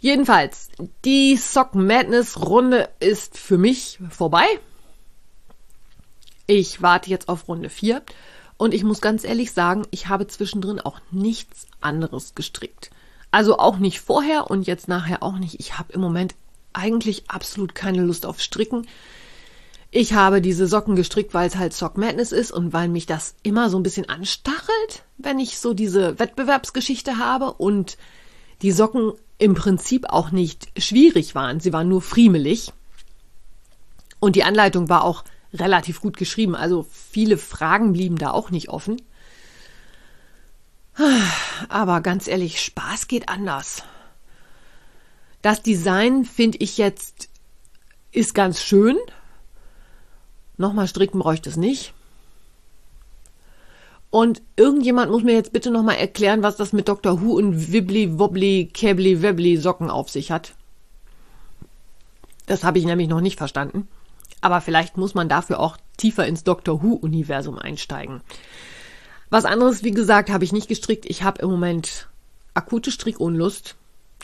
Jedenfalls, 0.00 0.68
die 1.04 1.36
Socken 1.36 1.86
Madness 1.86 2.40
Runde 2.40 2.88
ist 3.00 3.36
für 3.36 3.58
mich 3.58 3.98
vorbei. 4.10 4.46
Ich 6.50 6.80
warte 6.80 7.10
jetzt 7.10 7.28
auf 7.28 7.46
Runde 7.46 7.68
4 7.68 8.00
und 8.56 8.72
ich 8.72 8.82
muss 8.82 9.02
ganz 9.02 9.22
ehrlich 9.22 9.52
sagen, 9.52 9.86
ich 9.90 10.08
habe 10.08 10.26
zwischendrin 10.28 10.80
auch 10.80 10.98
nichts 11.10 11.66
anderes 11.82 12.34
gestrickt. 12.34 12.90
Also 13.30 13.58
auch 13.58 13.76
nicht 13.76 14.00
vorher 14.00 14.50
und 14.50 14.66
jetzt 14.66 14.88
nachher 14.88 15.22
auch 15.22 15.36
nicht. 15.36 15.60
Ich 15.60 15.78
habe 15.78 15.92
im 15.92 16.00
Moment 16.00 16.34
eigentlich 16.72 17.28
absolut 17.28 17.74
keine 17.74 18.02
Lust 18.02 18.24
auf 18.24 18.40
Stricken. 18.40 18.86
Ich 19.90 20.14
habe 20.14 20.40
diese 20.40 20.66
Socken 20.66 20.96
gestrickt, 20.96 21.34
weil 21.34 21.48
es 21.48 21.56
halt 21.56 21.74
Sock 21.74 21.98
Madness 21.98 22.32
ist 22.32 22.50
und 22.50 22.72
weil 22.72 22.88
mich 22.88 23.04
das 23.04 23.34
immer 23.42 23.68
so 23.68 23.78
ein 23.78 23.82
bisschen 23.82 24.08
anstachelt, 24.08 25.04
wenn 25.18 25.38
ich 25.38 25.58
so 25.58 25.74
diese 25.74 26.18
Wettbewerbsgeschichte 26.18 27.18
habe 27.18 27.52
und 27.52 27.98
die 28.62 28.72
Socken 28.72 29.12
im 29.36 29.52
Prinzip 29.52 30.06
auch 30.08 30.30
nicht 30.30 30.68
schwierig 30.78 31.34
waren. 31.34 31.60
Sie 31.60 31.74
waren 31.74 31.90
nur 31.90 32.00
friemelig. 32.00 32.72
Und 34.18 34.34
die 34.34 34.44
Anleitung 34.44 34.88
war 34.88 35.04
auch 35.04 35.24
relativ 35.52 36.00
gut 36.00 36.16
geschrieben. 36.16 36.54
Also 36.54 36.86
viele 36.92 37.38
Fragen 37.38 37.92
blieben 37.92 38.18
da 38.18 38.30
auch 38.30 38.50
nicht 38.50 38.68
offen. 38.68 39.00
Aber 41.68 42.00
ganz 42.00 42.26
ehrlich, 42.26 42.60
Spaß 42.60 43.08
geht 43.08 43.28
anders. 43.28 43.82
Das 45.42 45.62
Design 45.62 46.24
finde 46.24 46.58
ich 46.58 46.78
jetzt 46.78 47.28
ist 48.10 48.34
ganz 48.34 48.62
schön. 48.62 48.96
Nochmal 50.56 50.88
stricken 50.88 51.20
bräuchte 51.20 51.48
es 51.48 51.56
nicht. 51.56 51.92
Und 54.10 54.42
irgendjemand 54.56 55.10
muss 55.10 55.22
mir 55.22 55.34
jetzt 55.34 55.52
bitte 55.52 55.70
nochmal 55.70 55.96
erklären, 55.96 56.42
was 56.42 56.56
das 56.56 56.72
mit 56.72 56.88
Dr. 56.88 57.20
Who 57.20 57.34
und 57.34 57.72
Wibbly 57.72 58.18
Wobbly 58.18 58.70
Cably 58.72 59.22
Webbly 59.22 59.58
Socken 59.58 59.90
auf 59.90 60.08
sich 60.08 60.30
hat. 60.30 60.54
Das 62.46 62.64
habe 62.64 62.78
ich 62.78 62.86
nämlich 62.86 63.08
noch 63.08 63.20
nicht 63.20 63.36
verstanden. 63.36 63.86
Aber 64.40 64.60
vielleicht 64.60 64.96
muss 64.96 65.14
man 65.14 65.28
dafür 65.28 65.60
auch 65.60 65.76
tiefer 65.96 66.26
ins 66.26 66.44
Dr. 66.44 66.82
Who 66.82 66.94
Universum 66.94 67.58
einsteigen. 67.58 68.20
Was 69.30 69.44
anderes, 69.44 69.82
wie 69.82 69.90
gesagt, 69.90 70.30
habe 70.30 70.44
ich 70.44 70.52
nicht 70.52 70.68
gestrickt. 70.68 71.04
Ich 71.06 71.22
habe 71.22 71.42
im 71.42 71.50
Moment 71.50 72.08
akute 72.54 72.90
Strickunlust. 72.90 73.76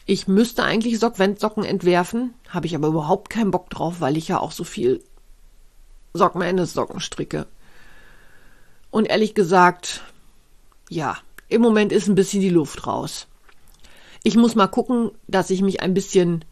Ich 0.06 0.28
müsste 0.28 0.64
eigentlich 0.64 0.98
Sockwensocken 0.98 1.64
entwerfen, 1.64 2.34
habe 2.48 2.66
ich 2.66 2.74
aber 2.74 2.88
überhaupt 2.88 3.30
keinen 3.30 3.50
Bock 3.50 3.70
drauf, 3.70 4.00
weil 4.00 4.16
ich 4.16 4.28
ja 4.28 4.38
auch 4.38 4.52
so 4.52 4.64
viel 4.64 5.02
Socken 6.12 7.00
stricke. 7.00 7.46
Und 8.90 9.06
ehrlich 9.06 9.34
gesagt, 9.34 10.02
ja, 10.88 11.16
im 11.48 11.62
Moment 11.62 11.90
ist 11.90 12.06
ein 12.06 12.14
bisschen 12.14 12.40
die 12.40 12.50
Luft 12.50 12.86
raus. 12.86 13.26
Ich 14.22 14.36
muss 14.36 14.54
mal 14.54 14.68
gucken, 14.68 15.10
dass 15.26 15.50
ich 15.50 15.62
mich 15.62 15.80
ein 15.80 15.94
bisschen 15.94 16.44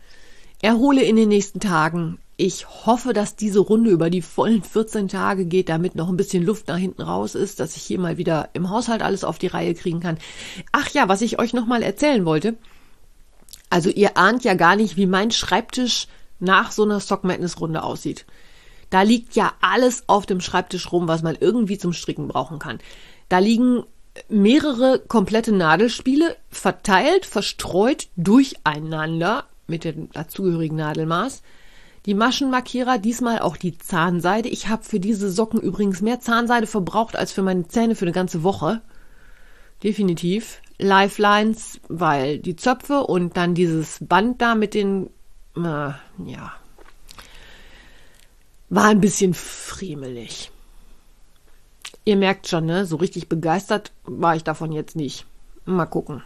erhole 0.61 1.03
in 1.03 1.17
den 1.17 1.29
nächsten 1.29 1.61
Tagen. 1.61 2.19
Ich 2.45 2.67
hoffe, 2.87 3.13
dass 3.13 3.37
diese 3.37 3.61
Runde 3.61 3.93
über 3.93 4.11
die 4.11 4.21
vollen 4.21 4.65
14 4.65 5.07
Tage 5.07 5.45
geht, 5.45 5.69
damit 5.69 5.95
noch 5.95 6.09
ein 6.09 6.17
bisschen 6.17 6.45
Luft 6.45 6.67
nach 6.67 6.77
hinten 6.77 7.03
raus 7.03 7.37
ist, 7.37 7.61
dass 7.61 7.77
ich 7.77 7.85
hier 7.85 8.01
mal 8.01 8.17
wieder 8.17 8.49
im 8.53 8.69
Haushalt 8.69 9.01
alles 9.01 9.23
auf 9.23 9.39
die 9.39 9.47
Reihe 9.47 9.75
kriegen 9.75 10.01
kann. 10.01 10.19
Ach 10.73 10.91
ja, 10.91 11.09
was 11.09 11.21
ich 11.21 11.39
euch 11.39 11.53
noch 11.53 11.67
mal 11.67 11.85
erzählen 11.85 12.25
wollte. 12.25 12.57
Also 13.71 13.91
ihr 13.91 14.17
ahnt 14.17 14.43
ja 14.43 14.55
gar 14.55 14.75
nicht, 14.75 14.97
wie 14.97 15.07
mein 15.07 15.31
Schreibtisch 15.31 16.09
nach 16.41 16.73
so 16.73 16.83
einer 16.83 16.99
Sock 16.99 17.23
Madness 17.23 17.61
Runde 17.61 17.85
aussieht. 17.85 18.27
Da 18.91 19.03
liegt 19.03 19.37
ja 19.37 19.53
alles 19.61 20.09
auf 20.09 20.27
dem 20.27 20.41
Schreibtisch 20.41 20.91
rum, 20.91 21.07
was 21.07 21.23
man 21.23 21.37
irgendwie 21.39 21.79
zum 21.79 21.93
Stricken 21.93 22.27
brauchen 22.27 22.59
kann. 22.59 22.81
Da 23.29 23.39
liegen 23.39 23.85
mehrere 24.29 24.99
komplette 24.99 25.53
Nadelspiele 25.53 26.37
verteilt, 26.51 27.25
verstreut 27.25 28.09
durcheinander 28.17 29.45
mit 29.69 29.85
dem 29.85 30.11
dazugehörigen 30.11 30.77
Nadelmaß. 30.77 31.43
Die 32.07 32.15
Maschenmarkierer, 32.15 32.99
diesmal 32.99 33.39
auch 33.39 33.57
die 33.57 33.79
Zahnseide. 33.79 34.49
Ich 34.49 34.69
habe 34.69 34.83
für 34.83 34.99
diese 34.99 35.31
Socken 35.31 35.61
übrigens 35.61 36.01
mehr 36.01 36.19
Zahnseide 36.21 36.67
verbraucht 36.67 37.15
als 37.15 37.31
für 37.31 37.43
meine 37.43 37.69
Zähne 37.69 37.95
für 37.95 38.05
eine 38.05 38.13
ganze 38.13 38.43
Woche. 38.43 38.81
Definitiv. 39.85 40.61
Lifelines, 40.79 41.79
weil 41.89 42.39
die 42.39 42.57
Zöpfe 42.57 43.05
und 43.05 43.37
dann 43.37 43.55
dieses 43.55 43.99
Band 44.01 44.43
da 44.43 44.57
mit 44.57 44.75
den, 44.75 45.11
äh, 45.57 45.61
ja, 45.61 46.53
war 48.69 48.87
ein 48.87 49.01
bisschen 49.01 49.35
friemelig. 49.35 50.51
Ihr 52.05 52.17
merkt 52.17 52.49
schon, 52.49 52.67
ne? 52.67 52.85
So 52.85 52.97
richtig 52.97 53.29
begeistert 53.29 53.93
war 54.03 54.35
ich 54.35 54.43
davon 54.43 54.73
jetzt 54.73 54.97
nicht. 54.97 55.25
Mal 55.67 55.87
gucken. 55.87 56.23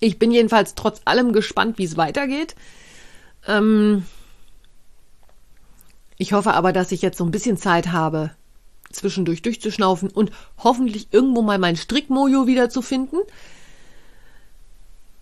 Ich 0.00 0.18
bin 0.18 0.32
jedenfalls 0.32 0.74
trotz 0.74 1.00
allem 1.04 1.32
gespannt, 1.32 1.78
wie 1.78 1.84
es 1.84 1.96
weitergeht. 1.96 2.56
Ähm 3.46 4.04
ich 6.22 6.32
hoffe 6.32 6.54
aber, 6.54 6.72
dass 6.72 6.92
ich 6.92 7.02
jetzt 7.02 7.18
so 7.18 7.24
ein 7.24 7.32
bisschen 7.32 7.56
Zeit 7.56 7.90
habe, 7.90 8.30
zwischendurch 8.92 9.42
durchzuschnaufen 9.42 10.08
und 10.08 10.30
hoffentlich 10.56 11.08
irgendwo 11.10 11.42
mal 11.42 11.58
mein 11.58 11.74
Strickmojo 11.74 12.46
wiederzufinden. 12.46 13.18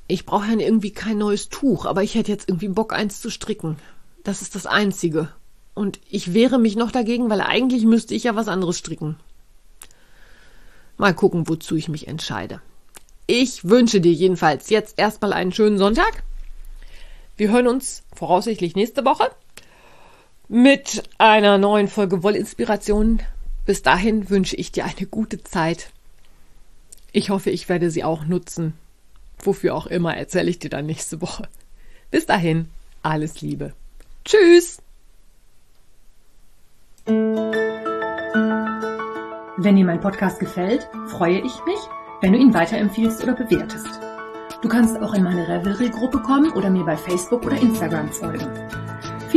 Ich 0.09 0.27
brauche 0.27 0.47
ja 0.53 0.59
irgendwie 0.59 0.91
kein 0.91 1.17
neues 1.17 1.49
Tuch, 1.49 1.87
aber 1.87 2.03
ich 2.03 2.17
hätte 2.17 2.31
jetzt 2.31 2.51
irgendwie 2.51 2.69
Bock, 2.69 2.93
eins 2.93 3.19
zu 3.23 3.31
stricken. 3.31 3.79
Das 4.25 4.43
ist 4.43 4.55
das 4.55 4.67
Einzige. 4.67 5.31
Und 5.73 6.01
ich 6.11 6.35
wehre 6.35 6.59
mich 6.59 6.77
noch 6.77 6.91
dagegen, 6.91 7.31
weil 7.31 7.41
eigentlich 7.41 7.87
müsste 7.87 8.15
ich 8.15 8.25
ja 8.25 8.37
was 8.37 8.49
anderes 8.49 8.77
stricken. 8.77 9.17
Mal 10.99 11.15
gucken, 11.15 11.49
wozu 11.49 11.77
ich 11.77 11.89
mich 11.89 12.09
entscheide. 12.09 12.61
Ich 13.27 13.65
wünsche 13.65 14.03
dir 14.03 14.13
jedenfalls 14.13 14.69
jetzt 14.69 14.99
erstmal 14.99 15.33
einen 15.33 15.53
schönen 15.53 15.79
Sonntag. 15.79 16.25
Wir 17.39 17.51
hören 17.51 17.69
uns 17.69 18.03
voraussichtlich 18.15 18.77
nächste 18.77 19.07
Woche 19.07 19.31
mit 20.51 21.05
einer 21.17 21.59
neuen 21.59 21.87
Folge 21.87 22.25
Wollinspiration. 22.25 23.21
Bis 23.67 23.83
dahin 23.83 24.29
wünsche 24.31 24.57
ich 24.57 24.73
dir 24.73 24.85
eine 24.85 25.07
gute 25.07 25.45
Zeit. 25.45 25.93
Ich 27.13 27.31
hoffe, 27.31 27.51
ich 27.51 27.69
werde 27.69 27.93
sie 27.93 28.03
auch 28.03 28.25
nutzen. 28.25 28.75
Wofür 29.39 29.77
auch 29.77 29.87
immer 29.87 30.17
erzähle 30.17 30.51
ich 30.51 30.59
dir 30.59 30.69
dann 30.69 30.87
nächste 30.87 31.21
Woche. 31.23 31.49
Bis 32.11 32.27
dahin, 32.27 32.69
alles 33.05 33.41
Liebe. 33.41 33.75
Tschüss! 34.25 34.83
Wenn 39.57 39.77
dir 39.77 39.85
mein 39.85 40.01
Podcast 40.01 40.41
gefällt, 40.41 40.89
freue 41.07 41.39
ich 41.39 41.65
mich, 41.65 41.79
wenn 42.23 42.33
du 42.33 42.41
ihn 42.41 42.53
weiterempfiehlst 42.53 43.23
oder 43.23 43.35
bewertest. 43.35 44.01
Du 44.63 44.69
kannst 44.69 44.99
auch 45.01 45.15
in 45.15 45.23
meine 45.23 45.47
Revelry-Gruppe 45.47 46.19
kommen 46.23 46.51
oder 46.55 46.71
mir 46.71 46.85
bei 46.85 46.97
Facebook 46.97 47.47
oder 47.47 47.57
Instagram 47.57 48.11
folgen. 48.11 48.49